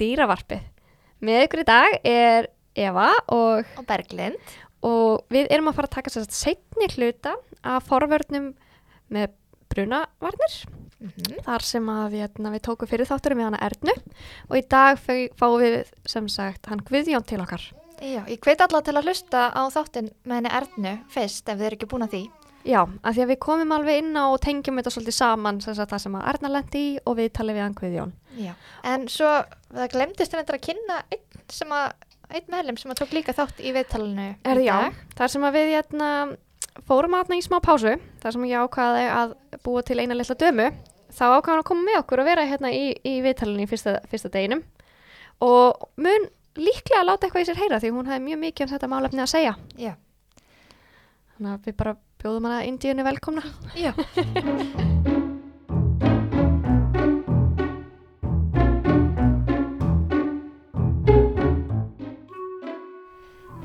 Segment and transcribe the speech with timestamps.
[0.00, 0.62] dýravarpið.
[1.22, 4.38] Með ykkur í dag er Eva og, og Berglind.
[4.82, 8.52] og við erum að fara að taka sér setni hluta af forvörnum
[9.12, 9.34] með
[9.72, 10.56] brunavarnir.
[11.02, 13.94] Mm Þar sem að við, hérna, við tókum fyrir þátturum við hana Ernu
[14.48, 17.64] og í dag fáum við sem sagt hann Guðjón til okkar.
[18.02, 21.66] Já, ég hveit alla til að hlusta á þáttinn með henni Ernu fyrst ef þið
[21.68, 22.22] eru ekki búin að því.
[22.62, 25.74] Já, af því að við komum alveg inn á og tengjum þetta svolítið saman sem
[25.78, 28.12] það sem að Erna lendi í og við talið við hann Guðjón.
[28.38, 28.52] Já.
[28.92, 29.30] En svo
[29.72, 31.88] það glemdist reyndar að kynna einn sem að,
[32.30, 34.76] einn meðlum sem að tók líka þátt í viðtalinu Er já,
[35.18, 36.10] þar sem að við hérna,
[36.88, 39.34] fórum aðna í smá pásu, þar sem ég ákvaði að
[39.66, 40.68] búa til eina litla dömu,
[41.10, 43.98] þá ákvaði hann að koma með okkur og vera hérna í, í viðtalinu í fyrsta,
[44.08, 44.62] fyrsta deginum
[45.42, 48.90] og mun líklega láta eitthvað í sér heyra því hún hefði mjög mikið um þetta
[48.92, 49.52] málefni að segja.
[49.80, 49.92] Já.
[51.34, 53.42] Þannig að við bara bjóðum hana Indíunni velkomna.
[53.74, 53.90] Já.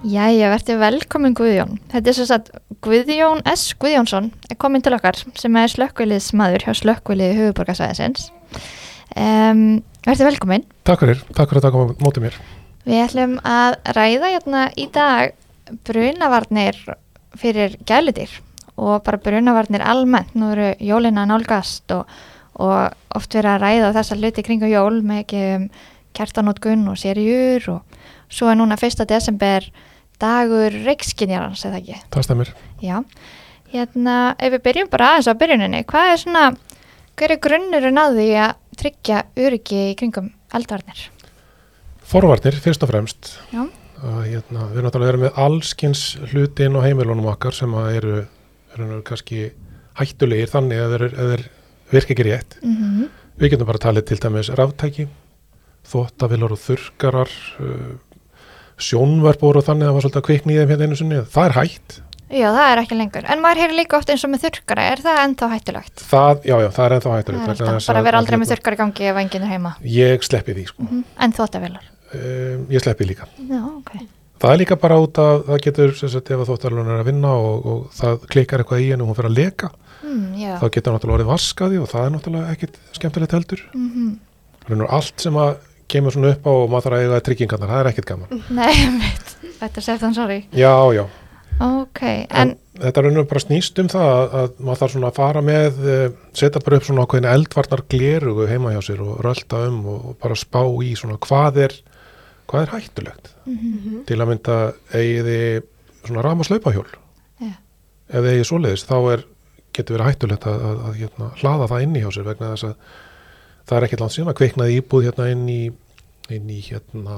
[0.07, 1.77] Jæja, verður velkomin Guðjón.
[1.91, 2.49] Þetta er svo satt
[2.81, 3.75] Guðjón S.
[3.77, 8.31] Guðjónsson er komin til okkar sem er slökkviliðsmaður hjá slökkviliði höfuborgarsæðisins.
[9.13, 10.65] Um, verður velkomin.
[10.87, 12.41] Takk fyrir, takk fyrir að taka á móti mér.
[12.87, 15.35] Við ætlum að ræða hérna í dag
[15.85, 16.79] brunavarnir
[17.37, 18.31] fyrir gæludir
[18.77, 20.33] og bara brunavarnir almennt.
[20.37, 22.07] Nú eru jólina nálgast og,
[22.61, 25.69] og oft verið að ræða þessa hluti kringum jól með ekki um
[26.17, 27.97] kertanótkun og serjur og
[28.33, 29.03] svo er núna 1.
[29.09, 29.65] desember
[30.21, 31.99] dagur reikskinjarans eða ekki.
[32.13, 32.53] Það stemmir.
[32.81, 33.01] Já,
[33.73, 36.45] hérna ef við byrjum bara aðeins á byrjuninni, hvað er svona,
[37.17, 41.03] hver er grunnurinn að því að tryggja öryggi í kringum eldvarnir?
[42.07, 43.35] Forvarnir, fyrst og fremst.
[43.51, 43.65] Já.
[43.97, 48.21] Að, hérna, við erum náttúrulega með allskins hluti inn á heimilunum okkar sem eru,
[48.85, 49.51] eru kannski
[49.97, 51.45] hættulegir þannig að þeir,
[51.91, 52.59] virka ekki rétt.
[52.63, 55.03] Mm Við getum bara talið til dæmis ráftæki,
[55.85, 57.29] þóttavilar og þurkarar,
[57.61, 57.91] uh,
[58.81, 61.19] sjónvarp voru þannig að það var svolítið að kvikna í þeim hérna einu sinni.
[61.35, 61.97] Það er hætt.
[62.27, 63.27] Já, það er ekki lengur.
[63.31, 66.01] En maður heyrir líka oft eins og með þurrkara, er það ennþá hættulegt?
[66.09, 67.43] Það, já, já, það er ennþá Það hættulegt.
[67.45, 69.53] er vegna alltaf, bara að- vera aldrei með hérna- þurrkara í gangi ef enginn er
[69.53, 69.71] heima.
[69.85, 70.83] Ég sleppi því, sko.
[70.89, 71.85] Mm En þóttavilar?
[72.13, 73.27] Um, ég sleppi líka.
[73.37, 73.93] Já, ok.
[74.37, 77.33] Það er líka bara út að það getur, sagt, ef að þóttalun er að vinna
[77.33, 79.71] og, og það klikkar eitthvað í henni og hún fyrir að leka,
[80.07, 83.63] Mm, þá getur náttúrulega orðið vaskaði og það er náttúrulega ekkit skemmtilegt heldur.
[83.75, 84.15] Mm
[84.67, 85.51] Þannig að allt sem að
[85.87, 88.41] kemur svona upp á og maður þarf að eiga tryggingarnar, það er ekkit gaman.
[88.59, 89.11] Nei.
[89.61, 90.39] Þetta er sefðan, sorry.
[90.51, 91.03] Já, já.
[91.63, 92.51] Ok, En, en,
[92.83, 96.03] þetta er bara snýst um það að, að maður þarf svona að fara með, eh,
[96.37, 100.19] setja bara upp svona ákveðin eldvarnar glerugu heima hjá sér og rölda um og, og
[100.21, 101.77] bara spá í svona hvað er,
[102.47, 103.33] hvað er hættulegt.
[103.45, 104.03] Mhm.
[104.07, 104.57] Til að mynda
[104.93, 105.39] eigiði
[106.03, 106.87] svona ramaslaupahjól.
[107.41, 107.51] Já.
[108.07, 109.25] Ef þið eigið svoleiðis þá er,
[109.75, 112.75] getur verið hættulegt að, að, að hérna, hlaða það inni hjá sér vegna þess að
[113.67, 115.61] það er ekkert langt síðan að kviknaði íbúð hérna inn í,
[116.33, 117.17] inn í hérna,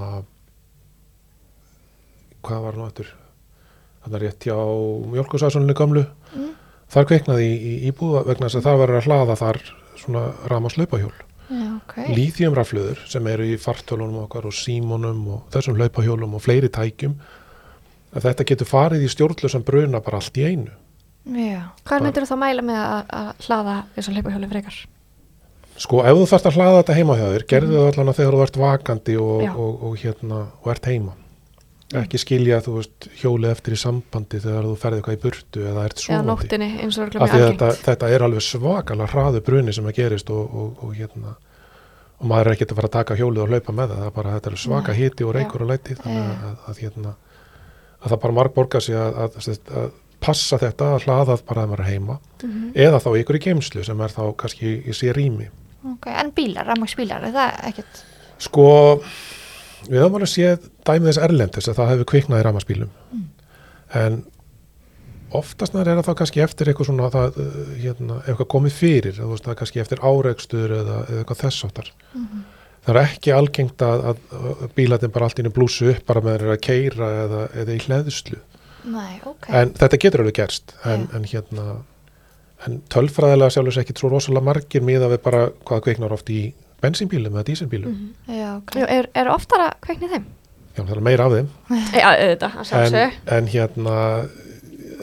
[2.45, 3.13] hvað var nú eftir?
[3.99, 4.57] Þannig að rétt hjá
[5.13, 6.05] mjölkusæsunni gamlu.
[6.33, 6.51] Mm.
[6.89, 9.59] Þar kviknaði í, í íbúð vegna þess að það verður að hlaða þar
[9.99, 11.17] svona ramaslaupahjól.
[11.49, 11.95] Já, ok.
[12.15, 17.17] Líþjumraflöður sem eru í fartölunum okkar og símonum og þessum hlaupahjólum og fleiri tækjum
[18.13, 20.71] að þetta getur farið í stjórnlössan bruna bara allt í einu.
[21.29, 24.79] Já, Hvað myndir þú þá mæla með að, að hlaða þess að hlaupa frekar?
[25.79, 28.35] Sko ef þú þarft að hlaða þetta heima hjá þér, gerðu það allan að þegar
[28.35, 31.13] þú ert vakandi og, og, og, hérna, og ert heima.
[31.97, 35.85] Ekki skilja þú veist hjólið eftir í sambandi þegar þú ferði eitthvað í burtu eða
[35.89, 36.01] ert
[37.25, 41.33] að þetta, þetta er alveg svakalega hraðu bruni sem að gerist og, og, og hérna
[42.19, 44.15] og maður er ekkert að fara að taka hjólið og hlaupa með það, það er
[44.19, 44.99] bara þetta er svaka Nei.
[44.99, 47.13] hiti og reykur og læti þannig að, að, að, hérna,
[48.03, 49.89] að það bara marg borgar sig að, að, að, að
[50.19, 52.69] passa þetta að hlaða bara að maður er heima Mhm.
[52.75, 55.49] eða þá ykkur í geimslu sem er þá kannski í sér rými
[55.95, 56.05] ok.
[56.21, 58.03] En bílar, rammagsbílar, er það ekkert?
[58.39, 58.67] sko
[59.87, 63.25] við höfum alveg séð dæmið þess erlendis að það hefur kviknað í ramaspílum Mm.
[63.99, 64.19] en
[65.33, 69.43] oftast er það þá kannski eftir eitthvað svona það, uh, hérna, eitthvað komið fyrir veist,
[69.45, 72.47] það er kannski eftir áreikstur eða, eða eitthvað þess áttar Mm
[72.89, 74.19] það er ekki algengt að, að,
[74.63, 77.75] að bílatin bara allt í einu blúsu upp bara með þeir að keira eða, eða
[77.75, 78.39] í hleðslu
[78.89, 79.49] Nei, ok.
[79.59, 81.17] en þetta getur alveg gerst en, Já.
[81.17, 81.65] en hérna
[82.67, 86.41] en tölfræðilega sjálfur sér ekki svo rosalega margir miða við bara hvað kviknar oft í
[86.83, 88.37] bensínbílum eða dísilbílum Mhm.
[88.39, 88.75] Já, ok.
[88.79, 90.25] Jú, Er, er oftara kveiknið þeim?
[90.77, 91.47] já, það er meira af þeim
[91.93, 93.95] Já, auðvitað, að en, en hérna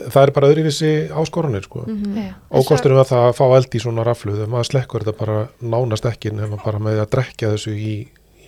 [0.06, 1.84] það er bara öðruvísi áskorunir sko.
[1.87, 2.17] Mhm.
[2.17, 2.34] Já.
[2.52, 6.05] ókosturum að það að fá eld í svona raflu þegar maður slekkur þetta bara nánast
[6.11, 7.94] ekki nema bara með að drekja þessu í,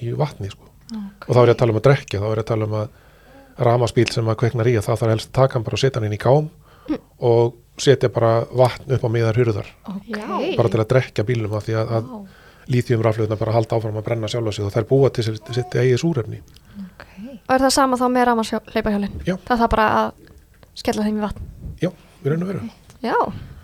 [0.02, 0.64] í vatni sko.
[0.88, 1.28] Ok.
[1.28, 2.76] og þá er ég að tala um að drekja þá er ég að tala um
[2.78, 2.88] að
[3.58, 5.98] ramaspíl sem að kveiknar í að það þarf helst að taka hann bara og setja
[6.00, 6.48] hann inn í gám
[7.20, 10.06] og setja bara vatn upp á miðar hurðar Ok.
[10.14, 10.56] Já.
[10.56, 12.04] bara til að drekja bílum af því að, að.
[12.68, 15.76] Líþjum raflöðuna bara halda áfram að brenna sjálfa sig og þær búa til sitt, sitt
[15.80, 16.40] eigið súrefni.
[16.78, 17.38] Okay.
[17.48, 19.14] Og er það sama þá með rafmarsleipahjólin?
[19.26, 19.36] Já.
[19.48, 20.10] Það er bara að
[20.82, 21.46] skella þeim í vatn.
[21.82, 21.90] Já,
[22.22, 22.70] við raun og veru.
[23.02, 23.14] Já,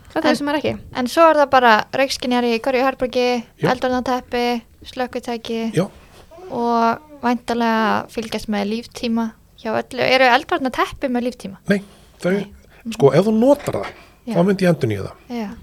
[0.09, 0.73] þetta er En- það sem er ekki.
[0.95, 3.27] En svo er það bara reikskinjar í hverju herbrugi,
[3.61, 3.69] Já.
[3.71, 4.45] eldvarnateppi,
[4.85, 5.85] slökkutæki Já,
[6.49, 9.29] og væntalega fylgjast með líftíma
[9.61, 10.01] hjá öllu.
[10.01, 11.57] Eru eldvarnateppi með líftíma?
[11.69, 11.81] nei,
[12.21, 12.51] þau, Nei.
[12.93, 13.87] sko, ef þú notar það,
[14.25, 14.33] Já.
[14.35, 15.55] þá myndi ég endur nýja það.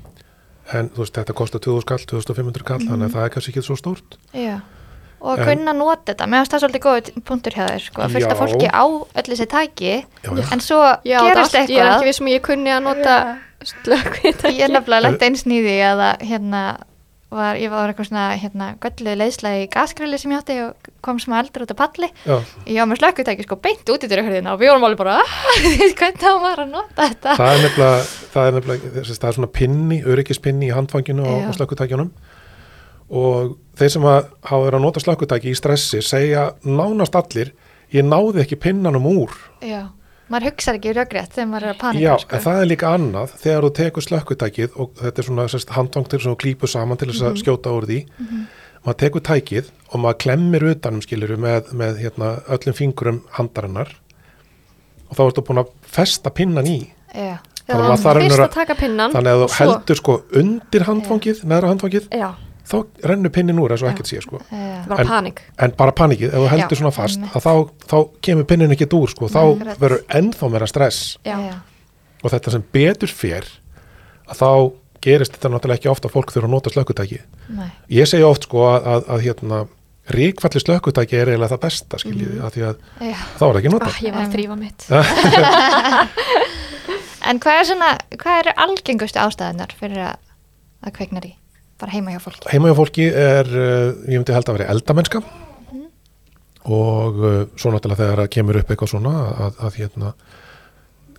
[0.73, 3.65] En þú veist, þetta kostar 2000 kall, 2500 kall, þannig að það er kannski ekki
[3.67, 4.17] svo stórt.
[4.35, 4.61] já.
[5.23, 6.27] Og En- kunna nota þetta.
[6.27, 8.03] Mér finnst það svolítið góð punktur hjá þér, sko.
[8.03, 8.35] Að Já.
[8.35, 9.93] fólki á öll þessi tæki,
[10.25, 11.95] Já, en svo Já, gerist það, ég er eitthvað.
[11.95, 14.57] ekki vissum að ég kunni að nota slökkvitæki.
[14.59, 16.63] Ég er nefnilega lent eins nýði að hérna,
[17.33, 21.19] var, ég var eitthvað svona, hérna, gölluð leiðsla í gasgrilli sem ég átti og kom
[21.23, 22.09] smá eldur út af palli.
[22.29, 22.37] Já,
[22.67, 25.33] Ég var með slökkutæki sko beint út í dyrahörðina og við vorum alveg bara, "Ah,
[25.99, 27.37] hvernig á maður að nota þetta?
[27.41, 31.27] það er nefnilega, það er nefnilega, þess að það er svona pinni, öryggispinni í handfanginu
[31.27, 32.13] og, og slökkutækjunum
[33.13, 37.51] og þeir sem að hafa verið að nota slökkutæki í stressi segja nánast allir,
[37.93, 39.35] ég náði ekki pinnanum úr.
[39.61, 39.89] Já,
[40.31, 42.37] maður hugsar ekki röggrétt þegar maður er að panika Já, sko.
[42.37, 46.27] en það er líka annað þegar þú tekur slökkutækið og þetta er svona til þess
[46.33, 47.99] að klípu saman til þess að skjóta úr því.
[48.83, 53.93] Maður tekur tækið og maður klemmir utanum skiluru með, með hérna, öllum fingurum handarinnar
[55.09, 56.79] og þá ertu búin að festa pinnan í.
[57.13, 57.37] Já,
[57.69, 59.13] Þannig að raunverulega- að taka pinnan.
[59.13, 62.09] þannig að þú heldur sko undir handfangið, neðra handfangið.
[62.11, 62.31] Já,
[62.69, 62.77] þá
[63.11, 64.39] rennur pinnin úr eins og ekkert sé sko.
[64.53, 65.43] Er bara En- panik.
[65.59, 67.55] en bara panikið, ef þú heldur Já, svona fast að þá,
[67.91, 69.43] þá kemur pinnin ekki úr sko, þá
[69.81, 71.19] verður ennþá meira stress.
[71.25, 71.39] Já.
[72.23, 73.45] og þetta sem betur fer
[74.31, 74.51] að þá
[75.03, 77.19] gerist þetta náttúrulega ekki ofta að fólk þurfa að nota slökkutæki
[77.51, 79.59] nei, ég segja oft sko að, að, að hérna
[80.15, 82.45] ríkfalli slökkutæki er eiginlega það besta skiljið, mm.
[82.47, 84.87] að því að þá er það ekki nota Ah, ég var að þrýfa mitt.
[87.23, 87.89] En hvað er svona,
[88.19, 90.17] hvað eru algengustu ástæðunar fyrir að,
[90.83, 91.37] að kveiknar í?
[91.83, 92.47] Bara heima hjá fólki.
[92.53, 95.23] heima hjá fólki er, uh, ég myndi held að vera eldamennska.
[96.63, 99.13] Og uh, svo náttúrulega þegar kemur upp eitthvað svona
[99.49, 100.13] að, að hérna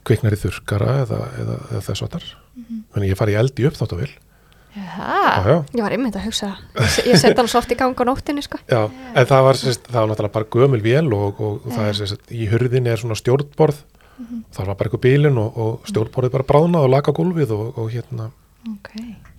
[0.07, 2.29] kviknar í þurrkara eða, eða, eða þess að þar
[2.93, 4.11] en ég fari í eldi upp þátt að vil.
[4.73, 6.47] Já, já, já, Ég var einmitt að hugsa.
[6.79, 8.57] Ég se- Ég setja hann svo oft í gang á nóttinni, sko.
[8.69, 8.79] já,
[9.13, 11.99] en það var, sérst, það var náttúrulega bara gömul vél og, og, og það er
[11.99, 13.83] sérst, í hurðinni er svona stjórnborð.
[14.53, 17.91] Það var bara eitthvað bílinn og, og stjórnborðið bara bráðnað og laka gólfið og, og
[17.93, 18.29] hérna.
[18.69, 18.91] Ok.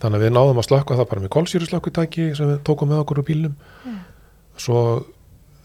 [0.04, 3.22] Þannig að við náðum að slökka það bara með kolsýruslökkutæki sem við tókum með okkur
[3.22, 3.56] úr bílum
[4.60, 4.84] svo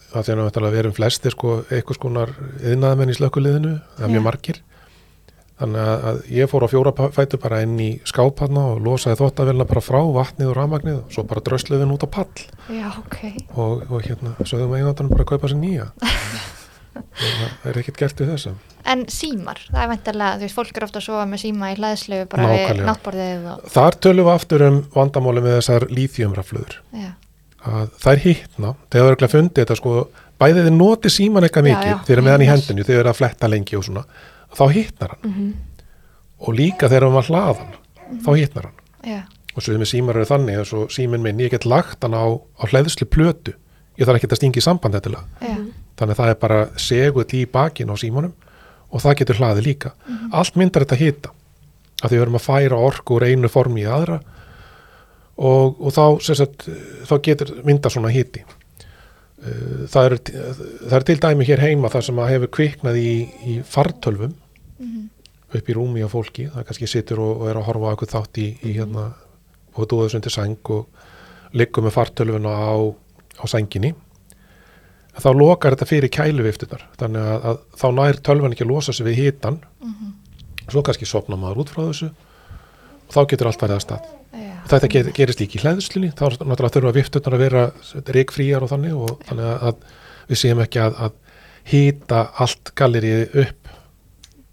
[0.09, 2.31] að því að við erum flestir sko eitthvað skonar
[2.65, 4.61] yðnaðamenn í slökkuliðinu það er mjög margir.
[5.59, 9.65] Þannig að, ég fór á fjóra pa- fætur bara inn í skápanna og losaði þóttavélina
[9.67, 12.45] bara frá vatnið og rafmagnið og svo bara drösluðin út á pall.
[12.71, 13.17] Já, ok.
[13.59, 15.89] og, og hérna sögðum að eináttanum bara að kaupa sér nýja
[17.19, 18.53] það er ekkert gert við þessa
[18.89, 21.75] En símar, það er væntalega, þú veist, fólk er ofta að sofa með síma í
[21.77, 22.85] hlæðslu bara við Nákvæmlega.
[22.87, 27.09] náttborðið og, þar tölum við aftur um vandamáli með þessar líþjumraflöður já,
[27.69, 29.95] að þær hittna, þegar það er fundið þetta sko,
[30.39, 33.01] bæðið þið noti síman eitthvað Já, mikið, já, þeir eru með hann í hendinu, þeir
[33.01, 34.05] eru að fletta lengi og svona,
[34.55, 35.33] þá hittnar hann.
[35.33, 35.49] Mhm.
[36.39, 37.73] og líka þegar maður hlaðan
[38.23, 38.79] þá hittnar hann.
[39.03, 39.21] Já,
[39.55, 42.25] og svo með símar eru þannig, eins og símin minn ég get lagt hann á,
[42.31, 43.53] á hleðslu plötu
[43.99, 45.11] ég þarf ekki að stinga í samband þetta
[45.43, 45.55] já,
[45.99, 48.35] þannig að það er bara segull í bakin á símanum
[48.89, 49.93] og það getur hlaði líka.
[50.33, 51.33] Allt myndar þetta hita
[51.99, 54.21] að því við erum að færa orku úr einu formi í aðra
[55.39, 56.65] og, og þá, sem sagt,
[57.07, 58.45] þá getur myndar svona hiti.
[59.39, 60.15] Uh, það er,
[60.89, 63.13] það er til dæmi hér heima þar sem að hefur kviknað í,
[63.47, 64.35] í fartölvum
[65.49, 68.11] upp í rúmi á fólki, það kannski situr og, og er að horfa á eitthvað
[68.13, 69.05] þátt í, í hérna
[69.73, 72.77] og dúðus undir sæng og liggur með fartölvuna á,
[73.41, 73.95] á sænginni
[75.23, 79.07] þá lokar þetta fyrir kæluviftunar þannig að, að þá nær tölvan ekki að losa sig
[79.07, 79.59] við hitan
[80.69, 82.11] svo kannski sopna maður út frá þessu.
[83.09, 84.09] Og þá getur allt verið að stað.
[84.29, 87.63] Já, þetta ger, gerist líka í hlæðslunni þá náttúrulega þurfa viftunar að vera
[88.13, 93.41] reikfríjar og þannig og þannig að, að við séum ekki að, að hýta allt gallerið
[93.45, 93.73] upp.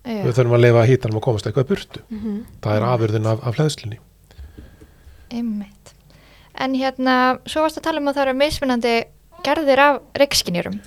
[0.06, 2.02] Já, við þurfum að lefa hýtanum að komast eitthvað burtu.
[2.08, 2.42] Mhm.
[2.64, 4.00] það er afurðin af, af hlæðslunni
[5.30, 5.94] einmitt.
[6.56, 8.94] En hérna, svo varst að tala um að það eru mismunandi
[9.47, 10.81] gerðir af reikskinjurum.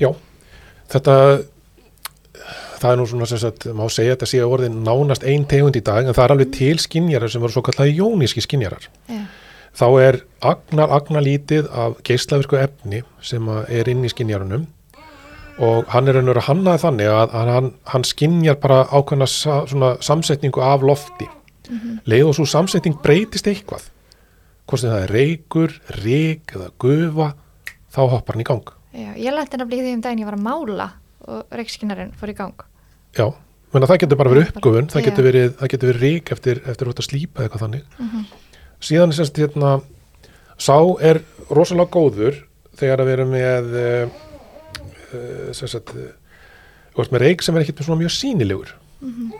[0.00, 0.10] Já,
[0.92, 1.16] þetta
[2.82, 5.78] það er nú svona sem sagt, má segja að þetta sé orðin nánast ein tegund
[5.78, 9.20] í dag en það er alveg til skinjarar sem eru svo kallaði jóníski skinjarar Já,
[9.78, 10.20] þá er
[10.52, 14.66] agnar agnar lítið af geislavirku efni sem að er inn í skinjarunum
[15.62, 19.62] og hann er raunur að hannaði þannig að, að hann, hann skinjar bara ákveðna sa,
[19.68, 21.28] svona samsetningu af lofti.
[22.08, 23.84] Leið og svo samsetning breytist eitthvað
[24.66, 27.28] hvort sem það er reykur, rík eða gufa
[27.92, 28.74] þá hoppar hann í gang.
[28.92, 29.32] Já, ég
[29.62, 30.90] nefnilega í því um daginn ég var að mála
[31.22, 32.64] og reikskinjarinn fór í gang.
[33.16, 33.26] Já,
[33.72, 36.92] menna það getur bara verið uppgufun, það getur verið, það getur verið rík eftir, eftir
[36.92, 38.32] að slípa eitthvað þannig.
[38.82, 39.74] Síðan er sérst hérna
[40.60, 41.22] sá er
[41.52, 42.42] rosalega góður
[42.78, 43.74] þegar að erum með
[45.52, 46.12] sagt uh,
[46.92, 48.72] þú veist með reik sem er ekkert svona mjög sínilegur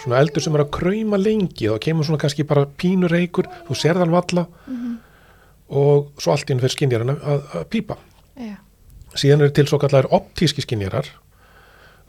[0.02, 3.76] svona eldur sem er að krauma lengi þá kemur svona kannski bara pínu reikur þú
[3.78, 4.47] serð hann valla
[5.73, 7.99] og svo allt í henni fyrir skinjaran að, að pípa
[8.36, 8.56] Já.
[9.14, 11.08] síðan eru til svo kallar optíski skinjarar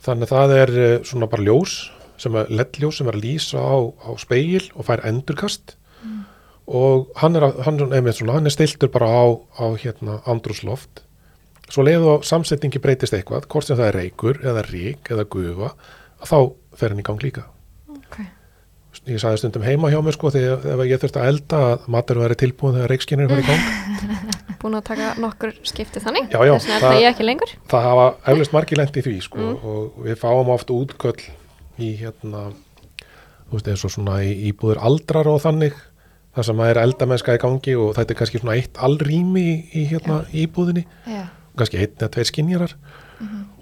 [0.03, 1.77] þannig að það er eh, svona bara ljós
[2.21, 3.75] sem er ledljós sem er að lýsa á,
[4.05, 5.73] á speil og fær endurkast.
[6.63, 7.79] Og hann er, hann,
[8.15, 9.23] svona, hann er stiltur bara á,
[9.59, 11.01] á hérna andrúsloft
[11.73, 15.73] svo leiðu á samsetningi breytist eitthvað hvort sem það er reykur eða rík eða gufa
[16.23, 16.37] þá
[16.77, 17.47] fer hann í gang líka.
[17.89, 18.19] Ok.
[19.10, 22.38] Ég sagði stundum heima hjá mér sko þegar ég þurfti að elda að matur væri
[22.39, 23.63] tilbúin þegar reykskinnir var í gang.
[24.63, 26.29] Búin að taka nokkur skipti þannig?
[26.31, 27.53] Já, já, þess vegna það- það ég ekki lengur?
[27.74, 31.25] það hafa eflust margir lent í því sko og við fáum oft útköll
[31.83, 32.45] í hérna
[33.50, 35.75] þú veist eins og svona í íbúður aldrar og þannig
[36.33, 39.57] þar sem að er eldamennska í gangi og þetta er kannski svona eitt allrými í,
[39.77, 40.86] í hérna íbúðinni.
[41.12, 41.27] Já.
[41.60, 42.77] kannski einn eða tveir skinjarar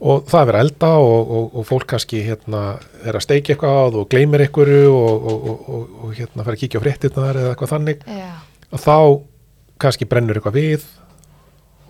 [0.01, 2.61] og það er að elda og, og, og fólk kannski hérna
[3.05, 6.63] er að steikja eitthvað og gleymir einhverju og, og, og, og, og hérna fer að
[6.63, 8.31] kíkja á fréttirnar eða eitthvað þannig Já.
[8.71, 8.97] að þá
[9.85, 10.89] kannski brennur eitthvað við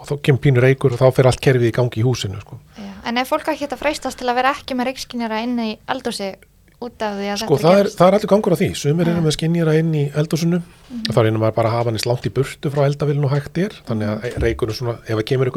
[0.01, 2.57] og þá kemur pínur eikur og þá fer allt kerfið í gangi í húsinu sko.
[2.77, 2.91] Já.
[3.05, 6.33] En ef fólk að freistast til að vera ekki með reikskinjara inn í eldhúsi
[6.81, 7.97] út af því að Sko þetta er, gerist?
[7.99, 11.19] það er allir gangur á því, sumir eru með skinnjara inn í eldhúsinu og þá
[11.21, 13.75] reynum maður bara að hafa hann eins langt í burtu frá eldavilinu og hægt er
[13.85, 15.51] þannig að reykurinn svona, ef það kemur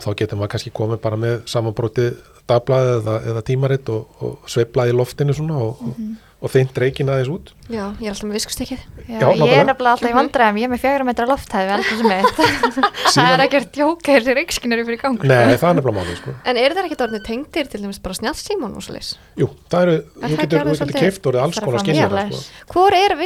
[0.00, 2.16] og þá getur maður kannski komið bara með samanbrótið
[2.50, 5.98] dagblaði eða, eða tímaritt og, og sveiflaði í loftinu svona og, og,
[6.40, 8.80] og þynt reykin aðeins út já, ég er alltaf með viskustykkið
[9.10, 12.06] Já, Já, ég er nefnilega alltaf í vandræðum, ég er með fjögra metra lofthæfi eldhúsi
[12.08, 12.40] mitt.
[12.40, 15.20] það Síðan- er ekkert jóka þessi reikskinjari fyrir gang.
[15.28, 16.34] Nei, það er nefnilega málið sko.
[16.48, 19.84] en eru það ekki orðinu tengdir til dæmis bara snjálfsímon og svo leis Jú, það
[19.86, 22.42] eru, Er þú það getur, getur svolítið- keift orðið alls konar vélaus?
[22.64, 22.74] sko.
[22.74, 23.16] hvor er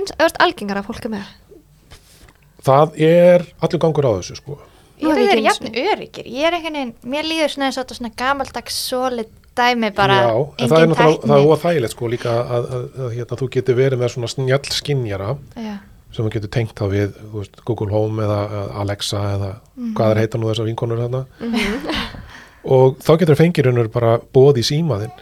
[0.48, 1.32] algengar að fólk er með
[2.64, 4.58] Það er allur gangur á þessu sko.
[5.04, 7.84] Ég er er ekki jafn öryggir, ég er einhvern veginn, mér líður svona eins og
[7.84, 12.08] þetta svona gamaldags solid dæmi bara, Já, en það er náttúrulega, það er óþægilegt sko
[12.10, 15.74] líka að, að, að, að hérna, þú getur verið með svona snjall skinnjara Já,
[16.14, 19.52] sem þú getur tengt þá við veist, Google Home eða eða Alexa eða
[19.94, 21.22] hvað er heita nú þessar vinkonur þarna.
[22.74, 25.14] Og þá getur fengir hennur bara bóð í símaðinn.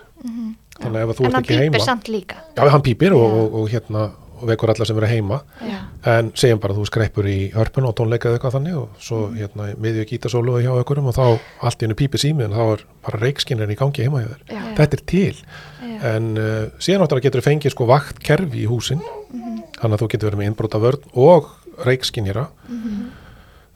[0.83, 2.37] Þannig að ef þú en ert hann ekki heima býpir samt líka.
[2.57, 4.05] já, hann pípir og, og, og hérna
[4.43, 5.79] og vekur alla sem eru heima Já.
[6.19, 9.21] en segjum bara að þú skreppur í hörpun og tónleika eða eitthvað þannig og svo
[9.29, 9.37] Mhm.
[9.39, 12.85] hérna miðju gítasólu hjá einhverjum og þá allt í hennu pípir símið en þá er
[13.07, 16.15] bara reikskinnir í gangi heima hjá þér þetta er til Já.
[16.17, 19.01] en uh, síðan náttúrulega getur þú fengið sko vaktkerfi í húsin
[19.33, 19.63] Mhm.
[19.81, 21.47] þannig að þú getur verið með innbróta vörn og
[21.87, 23.11] reikskinjara Mhm.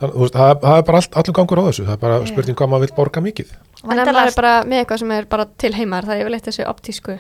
[0.01, 2.19] þannig þú veist, það, það er bara all, allur gangur á þessu það er bara
[2.21, 2.27] Já.
[2.27, 3.49] spurning hvað maður vil borga mikið
[3.85, 6.67] en maður er bara með eitthvað sem er bara til heimar það er yfirleitt þessu
[6.69, 7.19] optísku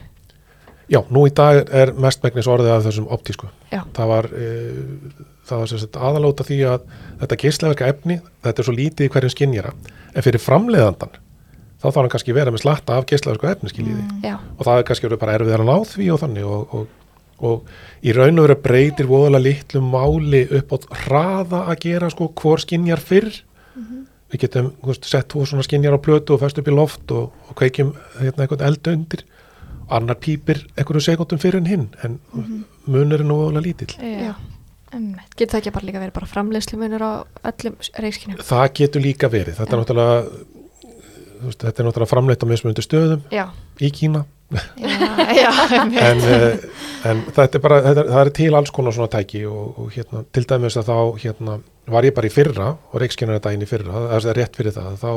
[0.93, 3.51] já, nú í dag er mest megnis orðið af þessum optísku.
[3.73, 3.83] Já.
[3.97, 6.91] það var, uh, það var sagt aðalóta því að
[7.23, 9.73] þetta geislaverka efni þetta er svo lítið í hverjum skinjara
[10.13, 11.17] en fyrir framleiðandan
[11.77, 14.07] þá þarf hann kannski vera með slatta af geislaverka efni skiljiði.
[14.23, 14.47] Mm.
[14.57, 16.87] og það er kannski verið bara erfið að ná því og þannig og, og,
[17.51, 22.31] og í raun og veru breytir voðalega litlu máli upp á hraða að gera sko
[22.33, 23.43] hvor skinjar fyrr.
[24.27, 27.29] Við getum veist, sett þú svona skinjar á plötu og fest upp í loft og,
[27.47, 29.23] og kveikjum hérna einhvern eld undir
[29.89, 32.19] annar pípir einhverju sekundum fyrir en hinn en
[32.87, 33.95] munurinn er voðalega lítill.
[34.01, 34.35] Já.
[34.95, 35.33] Einmitt.
[35.35, 37.13] getur það ekki bara líka verið bara framleiðslu munur á
[37.51, 39.59] öllum reikskynjum það getur líka verið.
[39.59, 40.21] Þetta er náttúrulega
[41.43, 43.45] veist, þetta er náttúrulega framleitt á mismunandi stöðum já,
[43.83, 44.25] í Kína.
[44.79, 45.07] Já,
[45.43, 45.51] já,
[46.07, 49.81] en, uh, en þetta er bara, þetta, það er til alls konar svona tæki og,
[49.83, 51.57] og hérna, til dæmis að þá hérna,
[51.91, 55.01] var ég bara í fyrra og reikskinnara daginn í fyrra, það er rétt fyrir það
[55.03, 55.11] þá,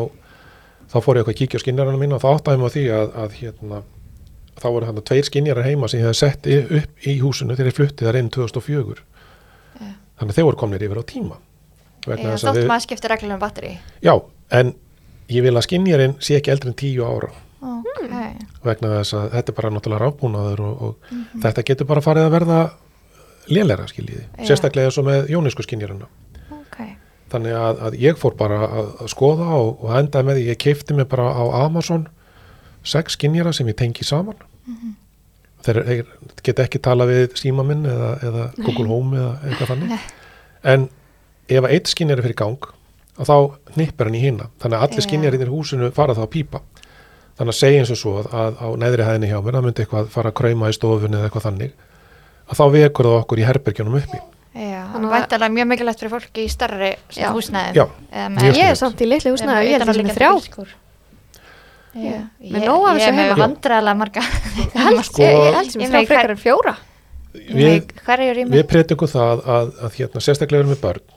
[0.89, 2.85] þá fór ég eitthvað að kíkja á skinnjarana mína og þá áttaði mig á því
[2.97, 3.83] að, að hérna,
[4.59, 6.49] þá voru hérna tveir skinnjarar heima sem ég hefði sett
[6.79, 8.97] upp í húsinu þegar ég flutti þar inn 2004
[9.79, 9.91] Já.
[10.19, 12.85] þannig að þeir voru komnir yfir á tíma Já, vegna þess að þótt við, maður
[12.87, 13.71] skiptir reglum um batteri.
[14.03, 14.13] já,
[14.59, 14.73] en
[15.29, 18.13] ég vil að skinnjarinn sé ekki eldri en 10 ára Ok,
[18.63, 22.35] vegna þess að þetta er bara náttúrulega rafbúnaður og, og þetta getur bara farið að
[22.37, 22.59] verða
[23.49, 24.45] lélæra skiljiði, Já.
[24.51, 26.07] sérstaklega svo með jónísku skinjaruna.
[26.55, 26.77] ok.
[27.33, 30.59] Þannig að, að ég fór bara að, að skoða og, og endaði með því, ég
[30.63, 32.07] keipti mig bara á Amazon
[32.85, 34.37] sex skinjara sem ég tengi saman.
[35.65, 36.03] Þeir, þeir
[36.47, 40.05] geta ekki tala við síma minn eða, eða Google Home eða eitthvað þannig.
[40.73, 40.85] En
[41.49, 42.69] ef að eitt skinjar er fyrir gang,
[43.19, 43.35] að þá
[43.75, 44.47] hnippar hann í hinna.
[44.61, 45.07] Þannig að allir Já.
[45.09, 46.61] skinjarinn í húsinu fara þá að pípa.
[47.39, 49.83] Þannig að segja eins og svo að, að á neðri hæðinni hjá mér, það myndi
[49.85, 51.71] eitthvað fara að krauma í stofunni eða eitthvað þannig,
[52.49, 54.19] að þá vekur það okkur í herbergjunum uppi.
[54.59, 57.91] Já, Þannig að- væntalega mjög mikilvægt fyrir fólki í starri húsnæðum.
[58.49, 60.67] Ég er samt í litlu húsnaði og ég að að liggja með þrjá
[61.93, 63.35] Með nóg af þessu heima.
[63.97, 64.21] marga.
[64.21, 66.75] Ég held Sko- ég- ég held sem þrjá frekar en fjóra.
[67.33, 71.15] Við, hverju rými við predingum það að, að hérna, sérstaklega erum við börn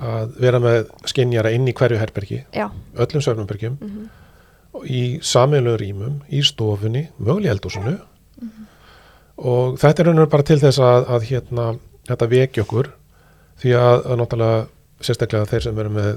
[0.00, 0.76] að vera með
[1.10, 4.06] skinjara inn í hverju herbergi, já, öllum svefnumbergjum Mhm.
[4.86, 7.98] í sameiginlegu rýmum, í stofunni mögulega eldúsinu
[9.40, 11.66] og þetta er bara til þess að, að hérna,
[12.08, 12.90] þetta vekja okkur
[13.60, 14.66] því að, að náttúrulega
[15.00, 16.10] sérstaklega þeir sem eru með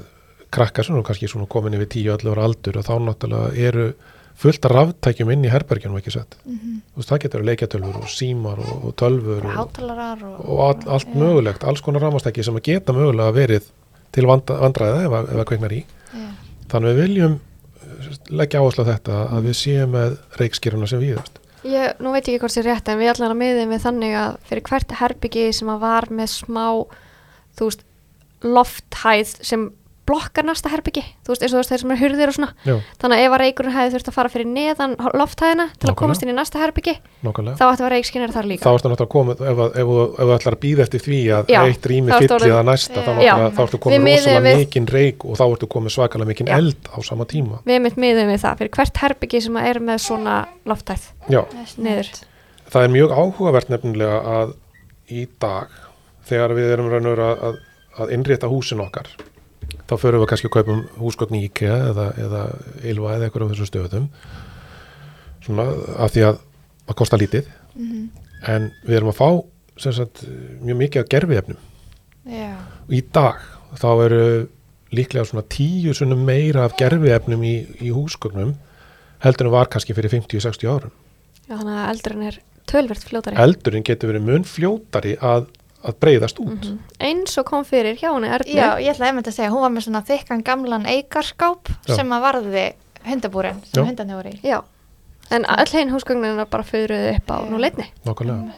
[0.54, 3.86] krakkar sem eru kannski svona komin yfir 10-11 ára aldur og þá náttúrulega eru
[4.34, 6.80] fullt af ráftækjum inn í herbergjunum ekki sett Mhm.
[6.94, 11.14] Þú veist, það getur leikjatölfur og símar og, og tölfur og, og, og all, allt
[11.14, 13.68] mögulegt, alls konar rámastæki sem að geta mögulega verið
[14.14, 16.26] til vanda, vandræða ef, að- kveiknar í Já.
[16.70, 21.40] þannig við viljum eh, leggja áherslu á þetta að við séum með reikskýruna sem víðast
[21.64, 24.14] ég, nú veit ég ekki hvort sér rétt en við allan að miðum við þannig
[24.22, 26.66] að fyrir hvert herbyggi sem að var með smá
[27.58, 27.84] þú veist,
[28.44, 29.70] lofthæð sem
[30.06, 32.50] blokkar næsta herbyggi þú veist, eins og þú veist þeir sem eru hurðir og svona.
[32.68, 35.80] Já, þannig að ef að reykurinn hefði þurft að fara fyrir neðan lofthæðina til að
[35.80, 35.94] Nákvæmlega.
[36.02, 36.94] komast inn í næsta herbyggi
[37.24, 37.56] nákvæmlega.
[37.56, 40.12] þá ætti að vera reikskinnir þar þá líka ertu náttúrulega komið, ef, að- ef, þú-
[40.14, 42.54] ef þú ætlar að býða eftir því að Já, eitt rými þá ertu fylli orðin-
[42.54, 46.28] það næsta þá, Við komið miðum rosalega við- mikinn reik og þá ertu komið svakalega
[46.28, 46.56] mikinn Já.
[46.58, 47.58] eld á sama tíma.
[47.64, 51.02] Við mitt miðum við það fyrir hvert herbyggi sem að er með svona lofthæð.
[51.30, 51.42] Já,
[51.78, 52.08] niður.
[52.70, 54.54] Það er mjög áhugavert nefnilega að
[55.10, 55.68] í dag
[56.28, 57.56] þegar við erum raun og veru að, að,
[57.98, 59.06] að innrétta húsin okkar
[59.88, 62.42] þá förum við kannski að kaupum húsgögn í IKEA eða, eða
[62.92, 64.08] Ylva eða eitthvað um þessum stöðum.
[65.44, 65.66] Svona
[66.00, 66.38] af því að
[66.84, 67.50] það kostar lítið.
[67.74, 68.04] Mhm.
[68.46, 69.28] en við erum að fá
[69.80, 70.20] sagt,
[70.62, 71.56] mjög mikið af gerfiefnum
[72.28, 72.52] Já.
[72.86, 73.40] og í dag
[73.80, 74.48] þá eru
[74.94, 78.54] líklega svona tíu sunnum meira af gerfiefnum í, í húsgögnum
[79.24, 80.92] heldur en var kannski fyrir 50-60 árum.
[81.48, 82.38] Já, þannig að eldurinn er
[82.70, 83.38] tölvert fljótari.
[83.40, 85.48] Eldurinn getur verið mun fljótari að,
[85.84, 86.78] að breyðast út Mhm.
[87.00, 89.70] eins og kom fyrir hjá henni Ernu Já, ég ætla einmitt að segja, hún var
[89.70, 91.96] með svona þykkan gamlan eigarskáp Já.
[91.96, 92.66] sem að varði
[93.04, 93.88] hundabúrin sem Já.
[93.90, 94.40] hundarnir voru í.
[94.42, 94.62] Já,
[95.30, 97.50] en öll hinn húsgögnin bara föruðu upp á Já.
[97.50, 98.52] nú leitni nákvæmlega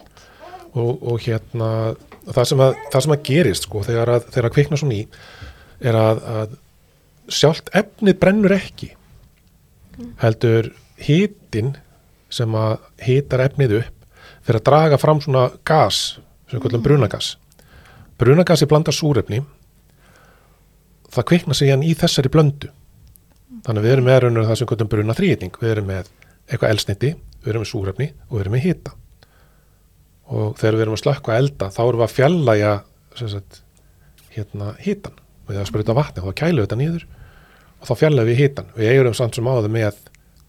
[0.75, 1.95] og, og hérna
[2.27, 5.07] það sem að, það sem að gerist sko þegar að, þegar að kvikna svona í
[5.81, 6.57] er að, að
[7.29, 8.91] sjálft efnið brennur ekki
[10.21, 11.75] heldur hitin
[12.29, 13.93] sem að hitar efnið upp
[14.47, 17.35] fyrir að draga fram svona gas sem við kallum brunagas.
[18.17, 19.43] Brunagasi blandar súrefni.
[21.13, 22.71] Það kvikna sig hann í þessari blöndu.
[23.65, 26.09] Þannig að við erum með raunur það sem við kallum bruna þrýðning við erum með
[26.47, 28.95] eitthvað elsniti við erum með súrefni og við erum með hita.
[30.27, 32.73] Og þegar við erum að slökka elda þá erum við að fjallæja
[34.37, 37.05] hérna hitan við að spruta vatni þá kælu þetta niður
[37.77, 39.99] og þá fjallæjum við hitan við eigum samt sem áður með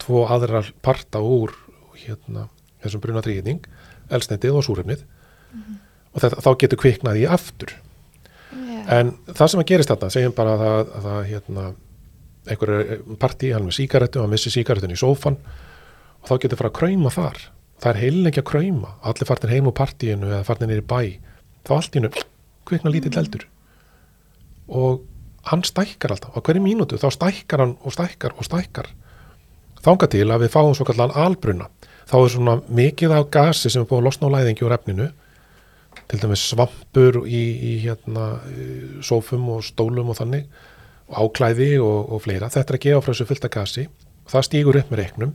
[0.02, 1.54] tvo aðra parta úr
[1.98, 2.48] hérna,
[2.82, 3.66] þessum bruna þrýðning
[4.14, 5.04] elsnitið og súrefnið
[6.18, 7.76] og þetta, þá getur kviknað í aftur
[8.52, 8.80] Já.
[8.98, 11.64] En það sem að gerist þarna, segjum bara að það, að það hérna,
[12.48, 15.36] einhver er partí, hann með síkaretu, hann missi síkaretun í sófan
[16.22, 17.42] og þá getur fara að krauma þar.
[17.78, 21.02] Það er heilin að krauma, allir farnir heim úr partíinu eða farnir í bæ,
[21.68, 22.24] þá allt í hennu
[22.68, 23.44] kvikna lítill eldur.
[24.68, 25.04] Og
[25.48, 28.90] hann stækkar alltaf, á hverju mínútu þá stækkar hann og stækkar og stækkar.
[29.84, 31.68] Þanga til að við fáum svo kallan albruna.
[32.08, 35.12] Þá er svona mikið af gasi sem er búið að losna á læðingi úr efninu
[36.08, 38.66] til dæmis svampur í, í hérna í
[39.04, 40.46] sófum og stólum og þannig
[41.08, 42.48] og áklæði og, og fleira.
[42.52, 45.34] Þetta er að gefa frá þessu fullta gasi og það stígur upp með reiknum.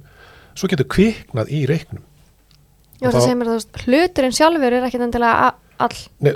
[0.58, 2.04] Svo getur kviknað í reiknum.
[3.02, 5.54] Já, Og það segir mér veist, hluturinn sjálfur er ekkit endilega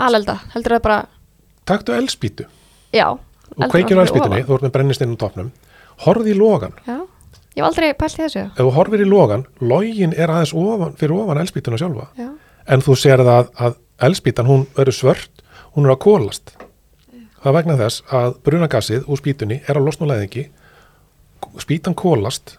[0.04, 0.98] alelda, heldur það bara,
[1.70, 2.48] taktu elspýtu
[2.92, 3.06] já.
[3.14, 4.34] og kveikir á ofan.
[4.44, 5.52] þú ert með brennistinn á topnum
[6.04, 6.98] horfði í logan, Já,
[7.56, 8.44] ég hef aldrei pælt í þessu.
[8.52, 12.10] ef þú horfir í logan login er aðeins ofan, fyrir ofan elspýtuna sjálfa.
[12.18, 12.28] Já,
[12.68, 15.44] en þú sér það að elspýtan hún verður svört
[15.76, 16.54] hún er að kólast
[17.42, 19.82] það er vegna þess að brunagassið úr spýtunni er á
[20.12, 20.48] læðingi
[21.62, 22.58] spýtan kólast